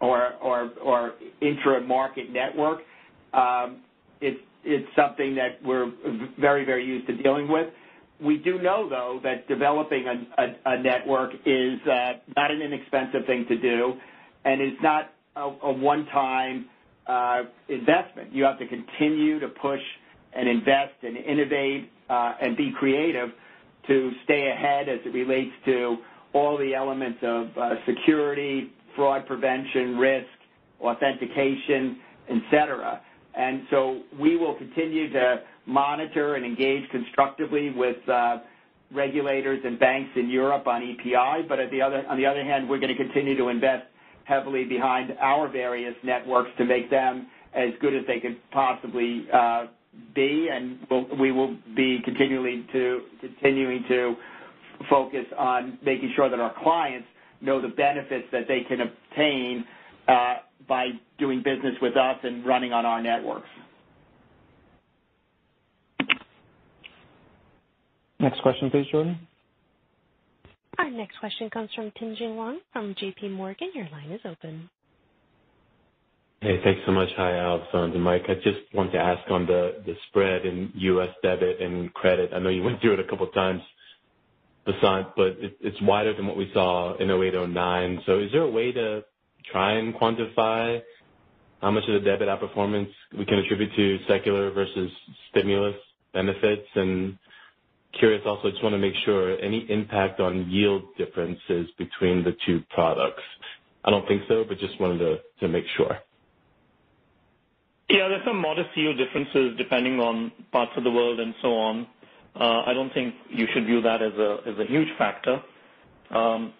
[0.00, 2.80] or or or intra-market network.
[3.32, 3.82] Um,
[4.20, 4.40] it's
[4.96, 5.92] something that we're
[6.38, 7.68] very very used to dealing with.
[8.22, 13.24] We do know, though, that developing a a, a network is uh, not an inexpensive
[13.26, 13.94] thing to do,
[14.44, 16.66] and it's not a a one-time
[17.06, 18.32] uh, investment.
[18.32, 19.80] You have to continue to push
[20.32, 23.30] and invest and innovate, uh, and be creative
[23.88, 25.96] to stay ahead as it relates to
[26.32, 27.48] all the elements of
[27.88, 30.28] security, fraud prevention, risk,
[30.80, 31.98] authentication,
[32.28, 33.00] et cetera.
[33.36, 38.38] And so we will continue to monitor and engage constructively with uh,
[38.92, 41.46] regulators and banks in Europe on EPI.
[41.48, 43.84] But on the other hand, we're going to continue to invest
[44.24, 49.66] heavily behind our various networks to make them as good as they could possibly uh,
[50.14, 50.78] be, and
[51.18, 54.14] we will be continually to continuing to
[54.88, 57.06] focus on making sure that our clients
[57.40, 59.64] know the benefits that they can obtain
[60.08, 60.34] uh,
[60.68, 60.88] by
[61.20, 63.48] doing business with us and running on our networks.
[68.18, 69.18] Next question please, Jordan.
[70.78, 73.74] Our next question comes from Tien-Tsin Huang from JPMorgan.
[73.74, 74.68] Your line is open.
[76.42, 77.10] Hey, thanks so much.
[77.18, 78.22] Hi, Al, Vasant, and Mike.
[78.28, 79.74] I just wanted to ask on the
[80.08, 81.10] spread in U.S.
[81.22, 82.30] debit and credit.
[82.34, 83.60] I know you went through it a couple of times,
[84.66, 88.24] Vasant, but it's wider than what we saw in 2008, 2009.
[88.24, 89.04] Is there a way to
[89.52, 90.80] try and quantify
[91.60, 94.90] how much of the debit outperformance we can attribute to secular versus
[95.30, 95.76] stimulus
[96.12, 96.66] benefits?
[96.74, 97.18] And
[97.98, 102.62] curious also, just want to make sure, any impact on yield differences between the two
[102.70, 103.22] products?
[103.84, 105.98] I don't think so, but just wanted to make sure.
[107.90, 111.86] Yeah, there's some modest yield differences depending on parts of the world and so on.
[112.36, 115.42] Uh, I don't think you should view that as a as a huge factor.
[116.14, 116.52] Um,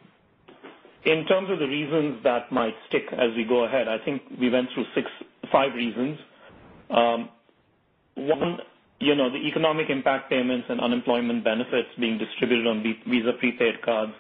[1.05, 4.51] In terms of the reasons that might stick as we go ahead, I think we
[4.51, 5.07] went through six,
[5.51, 6.19] five reasons.
[6.91, 7.29] Um,
[8.17, 8.59] One,
[8.99, 14.13] you know, the economic impact payments and unemployment benefits being distributed on Visa prepaid cards.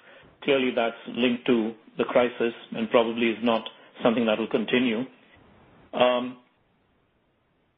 [0.43, 3.69] Clearly, that's linked to the crisis and probably is not
[4.03, 5.05] something that will continue.
[5.93, 6.39] Um,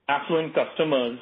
[0.09, 1.18] Affluent customers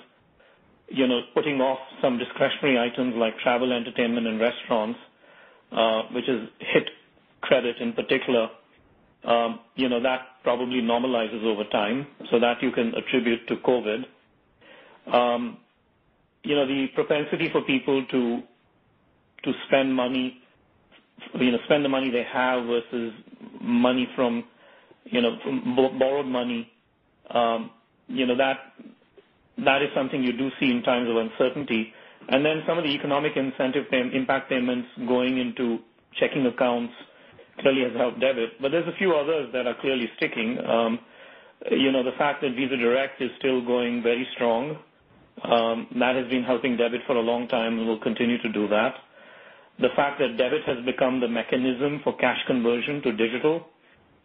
[0.90, 4.98] you know, putting off some discretionary items like travel, entertainment, and restaurants,
[5.72, 6.88] uh, which has hit
[7.42, 8.48] credit in particular.
[9.24, 14.04] Um, you know, that probably normalizes over time, so that you can attribute to COVID.
[15.12, 15.58] Um
[16.42, 18.42] you know, the propensity for people to
[19.44, 20.40] to spend money
[21.38, 23.12] you know spend the money they have versus
[23.60, 24.44] money from
[25.04, 25.36] you know
[25.98, 26.70] borrowed money,
[27.30, 27.70] Um
[28.08, 28.58] you know that
[29.64, 31.92] that is something you do see in times of uncertainty.
[32.28, 35.78] And then some of the economic incentive impact payments going into
[36.18, 36.92] checking accounts
[37.58, 38.60] clearly has helped debit.
[38.60, 40.58] But there's a few others that are clearly sticking.
[40.66, 40.98] Um
[41.70, 44.78] you know the fact that Visa Direct is still going very strong,
[45.44, 48.94] that has been helping debit for a long time and will continue to do that.
[49.78, 53.66] The fact that debit has become the mechanism for cash conversion to digital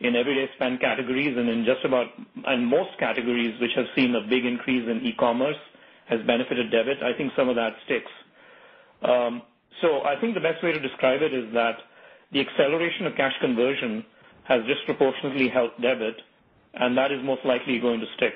[0.01, 2.07] in everyday spend categories and in just about
[2.45, 5.55] and most categories which have seen a big increase in e-commerce
[6.09, 6.97] has benefited debit.
[7.01, 8.11] I think some of that sticks.
[9.82, 11.78] So I think the best way to describe it is that
[12.32, 14.05] the acceleration of cash conversion
[14.47, 16.15] has disproportionately helped debit,
[16.73, 18.34] and that is most likely going to stick.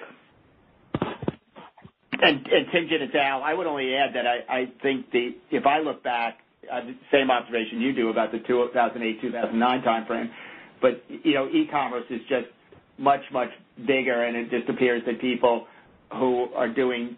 [2.22, 3.44] Tien-Tsin, it's Al.
[3.44, 6.40] I would only add that I think the if I look back,
[6.72, 6.82] uh,
[7.12, 10.30] same observation you do about the 2008, 2009 timeframe,
[10.82, 12.48] but you know, e-commerce is just
[12.98, 13.50] much, much
[13.88, 15.66] bigger, and it just appears that people
[16.14, 17.16] who are doing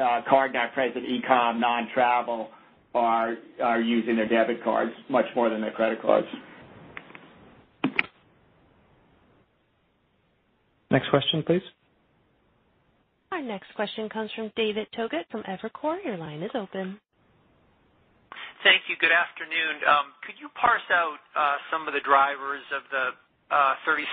[0.00, 2.48] uh, card-not-present e-com, non-travel,
[2.94, 6.28] are are using their debit cards much more than their credit cards.
[10.90, 11.62] Next question, please.
[13.32, 15.98] Our next question comes from David Togut from Evercore.
[16.06, 17.02] Your line is open.
[18.62, 18.94] Thank you.
[19.02, 19.82] Good afternoon.
[19.84, 23.10] Um, could you parse out uh, some of the drivers of the
[23.50, 24.06] uh, 36%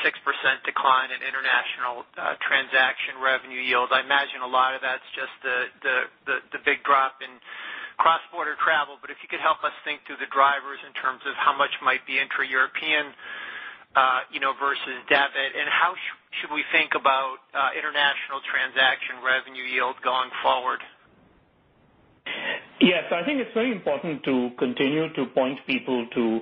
[0.66, 3.94] decline in international uh, transaction revenue yield?
[3.94, 5.70] I imagine a lot of that's just the
[6.26, 7.30] the the big drop in
[7.98, 8.96] cross-border travel.
[9.02, 11.72] But if you could help us think through the drivers in terms of how much
[11.84, 13.12] might be intra-European
[13.92, 15.92] uh you know, versus debit, and how
[16.40, 17.44] should we think about
[17.76, 20.80] international transaction revenue yield going forward?
[22.80, 23.04] Yes.
[23.12, 26.40] I think it's very important to continue to point people to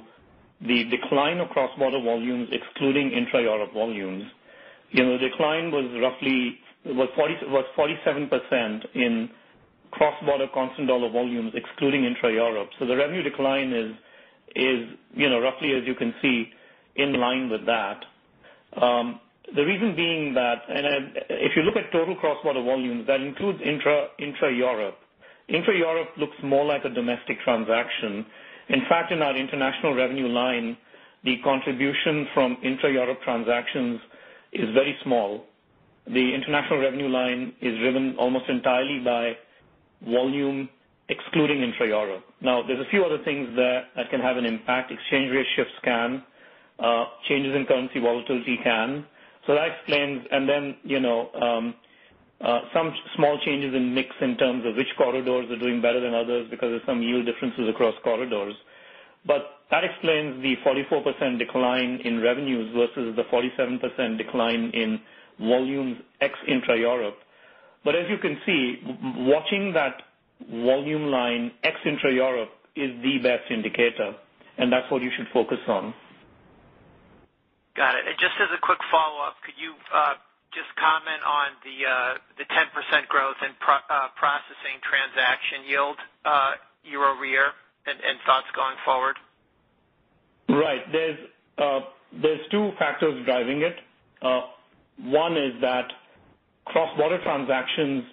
[0.61, 4.23] the decline of cross-border volumes excluding intra-Europe volumes.
[4.91, 5.85] You know, the decline was
[6.85, 9.29] 47% in
[9.91, 12.69] cross-border constant dollar volumes excluding intra-Europe.
[12.79, 13.91] So the revenue decline is
[14.55, 16.49] is you know roughly, as you can see,
[16.95, 17.99] in line with that.
[18.81, 19.19] Um,
[19.55, 23.59] the reason being that, and uh, if you look at total cross-border volumes, that includes
[23.65, 24.97] intra intra-Europe.
[25.47, 28.25] Intra-Europe looks more like a domestic transaction.
[28.69, 30.77] In fact, in our international revenue line,
[31.23, 33.99] the contribution from intra-Europe transactions
[34.53, 35.45] is very small.
[36.05, 39.33] The international revenue line is driven almost entirely by
[40.05, 40.69] volume
[41.09, 42.23] excluding intra-Europe.
[42.41, 44.91] Now there's a few other things that can have an impact.
[44.91, 46.23] Exchange rate shifts can,
[47.27, 49.05] changes in currency volatility can.
[49.47, 51.75] So that explains, and then you know, um
[52.41, 56.13] uh some small changes in mix in terms of which corridors are doing better than
[56.13, 58.53] others because of some yield differences across corridors.
[59.25, 64.99] But that explains the 44% decline in revenues versus the 47% decline in
[65.39, 67.17] volumes ex intra-Europe.
[67.89, 68.77] But as you can see,
[69.25, 70.05] watching that
[70.45, 74.13] volume line ex intra-Europe is the best indicator,
[74.59, 75.91] and that's what you should focus on.
[77.75, 78.05] Got it.
[78.21, 80.21] Just as a quick follow-up, could you uh,
[80.53, 85.97] just comment on the uh, the 10% growth in uh, processing transaction yield
[86.85, 87.49] year-over-year
[87.89, 89.17] and thoughts going forward?
[90.45, 90.85] Right.
[90.93, 91.17] There's
[92.21, 93.81] there's two factors driving it.
[95.01, 95.89] One is that
[96.65, 98.03] cross-border transactions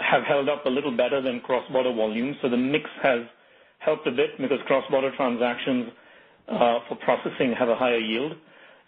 [0.00, 2.36] have held up a little better than cross-border volumes.
[2.42, 3.20] So the mix has
[3.78, 5.90] helped a bit because cross-border transactions
[6.48, 8.32] uh, for processing have a higher yield.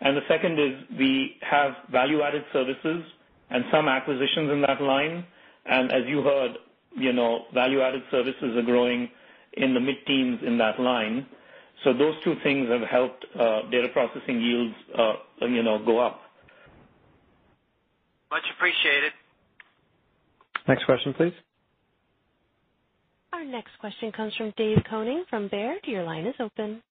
[0.01, 3.05] And the second is we have value-added services
[3.51, 5.25] and some acquisitions in that line.
[5.67, 6.53] And as you heard,
[6.97, 9.09] you know, value-added services are growing
[9.55, 11.27] in the mid-teens in that line.
[11.85, 15.13] So those two things have helped uh, data processing yields uh,
[15.47, 16.21] you know, go up.
[18.35, 19.13] Much appreciated.
[20.67, 21.33] Next question, please.
[23.33, 25.79] Our next question comes from Dave Koning from Baird.
[25.85, 26.83] Your line is open.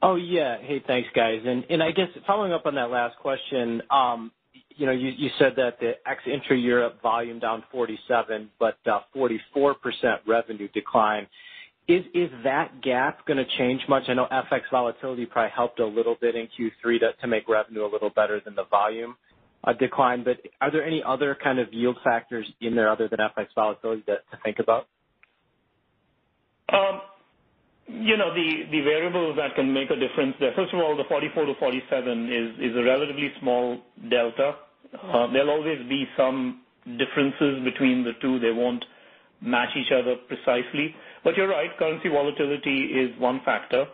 [0.00, 0.58] Oh, yeah.
[0.60, 1.40] Hey, thanks, guys.
[1.44, 4.30] And and I guess following up on that last question, um,
[4.76, 9.74] you know, you you said that the ex intra-Europe volume down 47, but 44%
[10.24, 11.26] revenue decline.
[11.88, 14.04] Is is that gap going to change much?
[14.06, 17.84] I know FX volatility probably helped a little bit in Q3 to to make revenue
[17.84, 19.16] a little better than the volume
[19.72, 20.24] decline.
[20.24, 24.02] But are there any other kind of yield factors in there other than FX volatility
[24.02, 24.86] to think about?
[26.72, 27.00] Um,
[27.86, 32.58] you know, the variables that can make a difference there, first of all, the 44%-47%
[32.60, 33.80] is a relatively small
[34.10, 34.56] delta.
[35.02, 36.62] Uh, there'll always be some
[36.98, 38.38] differences between the two.
[38.40, 38.84] They won't
[39.40, 40.94] match each other precisely.
[41.22, 43.86] But you're right, currency volatility is one factor.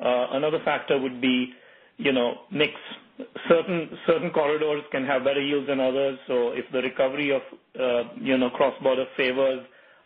[0.00, 1.52] Uh, another factor would be
[1.98, 2.72] you know, mix.
[3.48, 6.18] Certain certain corridors can have better yields than others.
[6.26, 7.42] So if the recovery of
[7.78, 9.60] uh you know cross-border favors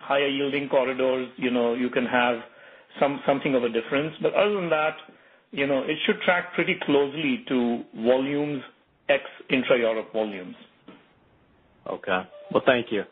[0.06, 2.36] higher yielding corridors, you know, you can have
[3.00, 4.14] some something of a difference.
[4.22, 4.94] But other than that,
[5.50, 8.62] you know, it should track pretty closely to volumes
[9.08, 10.54] ex intra-Europe volumes.
[11.90, 12.22] Okay.
[12.52, 13.02] Well, thank you.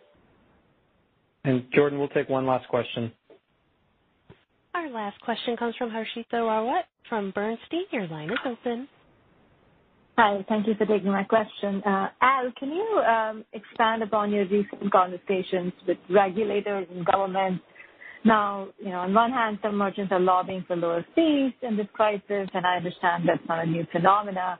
[1.44, 3.12] And Jordan, we'll take one last question.
[4.74, 7.84] Our last question comes from Harshita Rawat from Bernstein.
[7.92, 8.88] Your line is open.
[10.16, 10.44] Hi.
[10.48, 11.82] Thank you for taking my question.
[11.84, 17.64] Al, can you expand upon your recent conversations with regulators and governments?
[18.24, 21.88] Now, you know, on one hand, some merchants are lobbying for lower fees in this
[21.92, 24.58] crisis, and I understand that's not a new phenomena,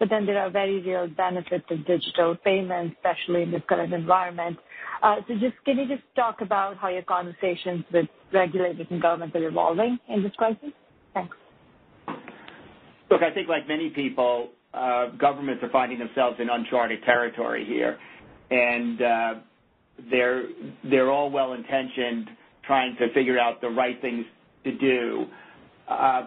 [0.00, 4.58] but then there are very real benefits of digital payments, especially in this current environment.
[5.02, 9.36] Uh so just can you just talk about how your conversations with regulators and governments
[9.36, 10.72] are evolving in this crisis?
[11.14, 11.36] Thanks.
[13.10, 17.98] Look, I think like many people, Uh, governments are finding themselves in uncharted territory here.
[18.50, 19.34] And uh,
[20.10, 20.44] they're
[20.84, 22.28] they're all well-intentioned,
[22.64, 24.24] trying to figure out the right things
[24.64, 25.26] to do.
[25.88, 26.26] Uh,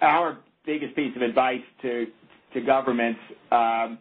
[0.00, 2.06] our biggest piece of advice to
[2.54, 3.20] to governments,
[3.52, 3.98] um,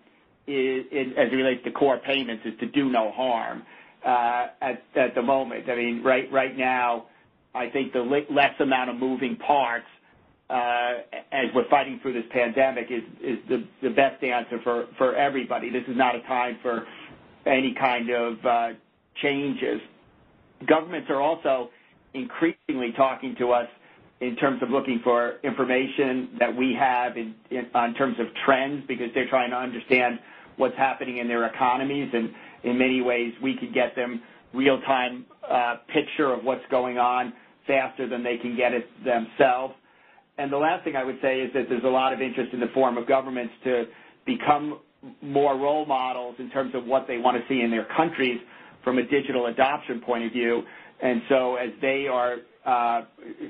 [0.48, 3.64] as it relates to core payments, is to do no harm
[4.06, 5.70] at the moment.
[5.70, 7.06] I mean, right, right now,
[7.56, 9.86] I think the less amount of moving parts
[10.50, 10.94] Uh,
[11.32, 13.02] as we're fighting through this pandemic is
[13.50, 14.60] the best answer
[14.98, 15.70] for everybody.
[15.70, 16.86] This is not a time for
[17.46, 18.68] any kind of uh,
[19.22, 19.82] changes.
[20.68, 21.70] Governments are also
[22.14, 23.68] increasingly talking to us
[24.22, 27.34] in terms of looking for information that we have in
[27.98, 30.20] terms of trends, because they're trying to understand
[30.58, 32.10] what's happening in their economies.
[32.14, 32.30] And
[32.64, 34.22] in many ways, we could get them
[34.54, 37.34] real-time uh, picture of what's going on
[37.66, 39.74] faster than they can get it themselves.
[40.38, 42.60] And the last thing I would say is that there's a lot of interest in
[42.60, 43.86] the form of governments to
[44.26, 44.80] become
[45.22, 48.40] more role models in terms of what they want to see in their countries
[48.84, 50.64] from a digital adoption point of view.
[51.02, 53.02] And so as they are uh,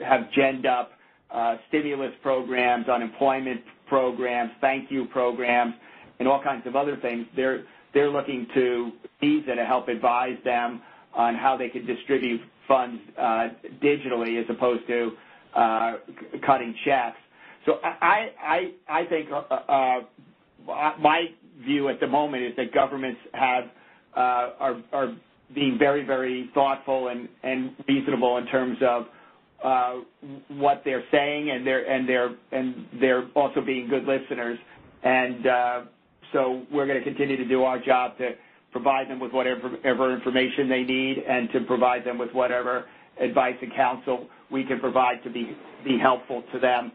[0.05, 0.91] have ginned up
[1.31, 5.73] uh, stimulus programs, unemployment programs, thank you programs,
[6.19, 8.91] and all kinds of other things, they're they're looking to
[9.22, 10.81] Visa to help advise them
[11.14, 13.49] on how they could distribute funds uh,
[13.84, 15.11] digitally as opposed to
[15.56, 15.98] Uh,
[16.46, 17.18] cutting checks.
[17.68, 20.00] So I think uh, uh,
[21.00, 21.26] my
[21.64, 23.66] view at the moment is that governments have
[24.16, 25.16] are
[25.54, 27.10] being very very thoughtful
[27.44, 29.06] and reasonable in terms of
[30.50, 32.10] what they're saying, and
[33.00, 34.58] they're also being good listeners.
[35.04, 35.82] And uh
[36.32, 38.32] so we're going to continue to do our job to
[38.72, 42.86] provide them with whatever information they need and to provide them with whatever
[43.19, 46.91] advice and counsel we can provide to be be helpful to them,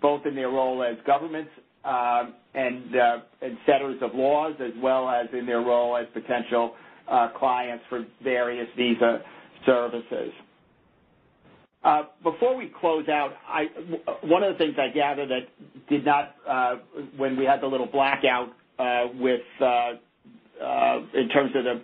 [0.00, 1.50] both in their role as governments
[1.84, 6.74] uh, uh, and setters of laws, as well as in their role as potential
[7.10, 9.20] uh, clients for various Visa
[9.66, 10.32] services.
[12.22, 13.64] Before we close out, I,
[14.22, 15.48] one of the things I gathered that
[15.88, 16.76] did not uh
[17.16, 18.50] when we had the little blackout
[19.18, 21.82] with in terms of the,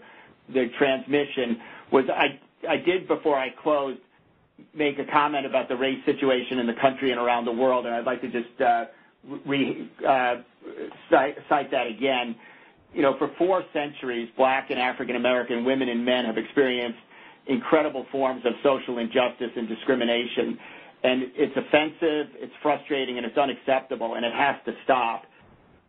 [0.52, 1.58] the transmission
[1.92, 2.38] was I
[2.84, 4.00] did, before I closed,
[4.74, 7.94] make a comment about the race situation in the country and around the world, and
[7.94, 8.84] I'd like to just uh,
[10.06, 10.34] uh,
[11.10, 12.34] cite that again.
[12.94, 16.98] You know, for four centuries, Black and African American women and men have experienced
[17.46, 20.58] incredible forms of social injustice and discrimination.
[21.02, 25.24] And it's offensive, it's frustrating, and it's unacceptable, and it has to stop.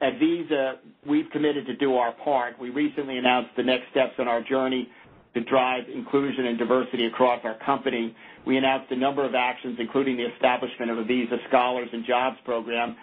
[0.02, 0.76] At Visa,
[1.06, 2.60] we've committed to do our part.
[2.60, 4.88] We recently announced the next steps on our journey
[5.34, 8.16] to drive inclusion and diversity across our company.
[8.46, 12.38] We announced a number of actions, including the establishment of a Visa Scholars and Jobs
[12.46, 12.96] program.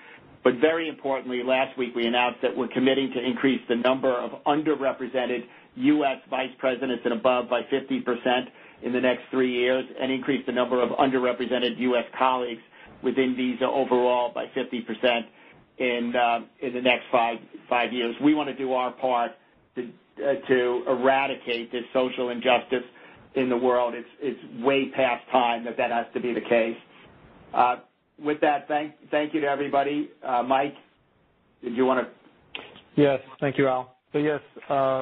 [0.42, 4.30] But very importantly, last week, we announced that we're committing to increase the number of
[4.44, 5.44] underrepresented
[5.76, 6.18] U.S.
[6.30, 8.44] vice presidents and above by 50%
[8.82, 12.04] in the next three years and increase the number of underrepresented U.S.
[12.18, 12.62] colleagues
[13.02, 15.20] within Visa overall by 50%
[15.78, 17.38] in uh, in the next five
[17.68, 18.14] five years.
[18.22, 19.32] We want to do our part
[20.16, 22.84] Uh, to eradicate this social injustice
[23.34, 23.92] in the world.
[24.22, 26.76] It's way past time that that has to be the case.
[27.52, 27.76] Uh,
[28.18, 30.10] with that, thank thank you to everybody.
[30.26, 30.72] Uh, Mike,
[31.62, 32.62] did you want to?
[32.98, 33.20] Yes.
[33.40, 33.94] Thank you, Al.
[34.14, 34.40] So yes,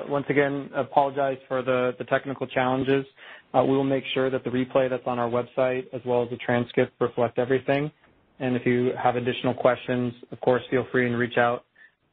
[0.09, 3.07] once again, apologize for the technical challenges.
[3.55, 6.39] We will make sure that the replay that's on our website as well as the
[6.39, 7.89] transcript reflect everything.
[8.41, 11.67] And if you have additional questions, of course, feel free and reach out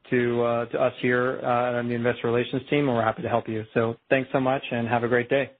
[0.10, 3.48] to uh to us here on the investor relations team, and we're happy to help
[3.48, 3.64] you.
[3.73, 5.52] So thanks so much and have a great day.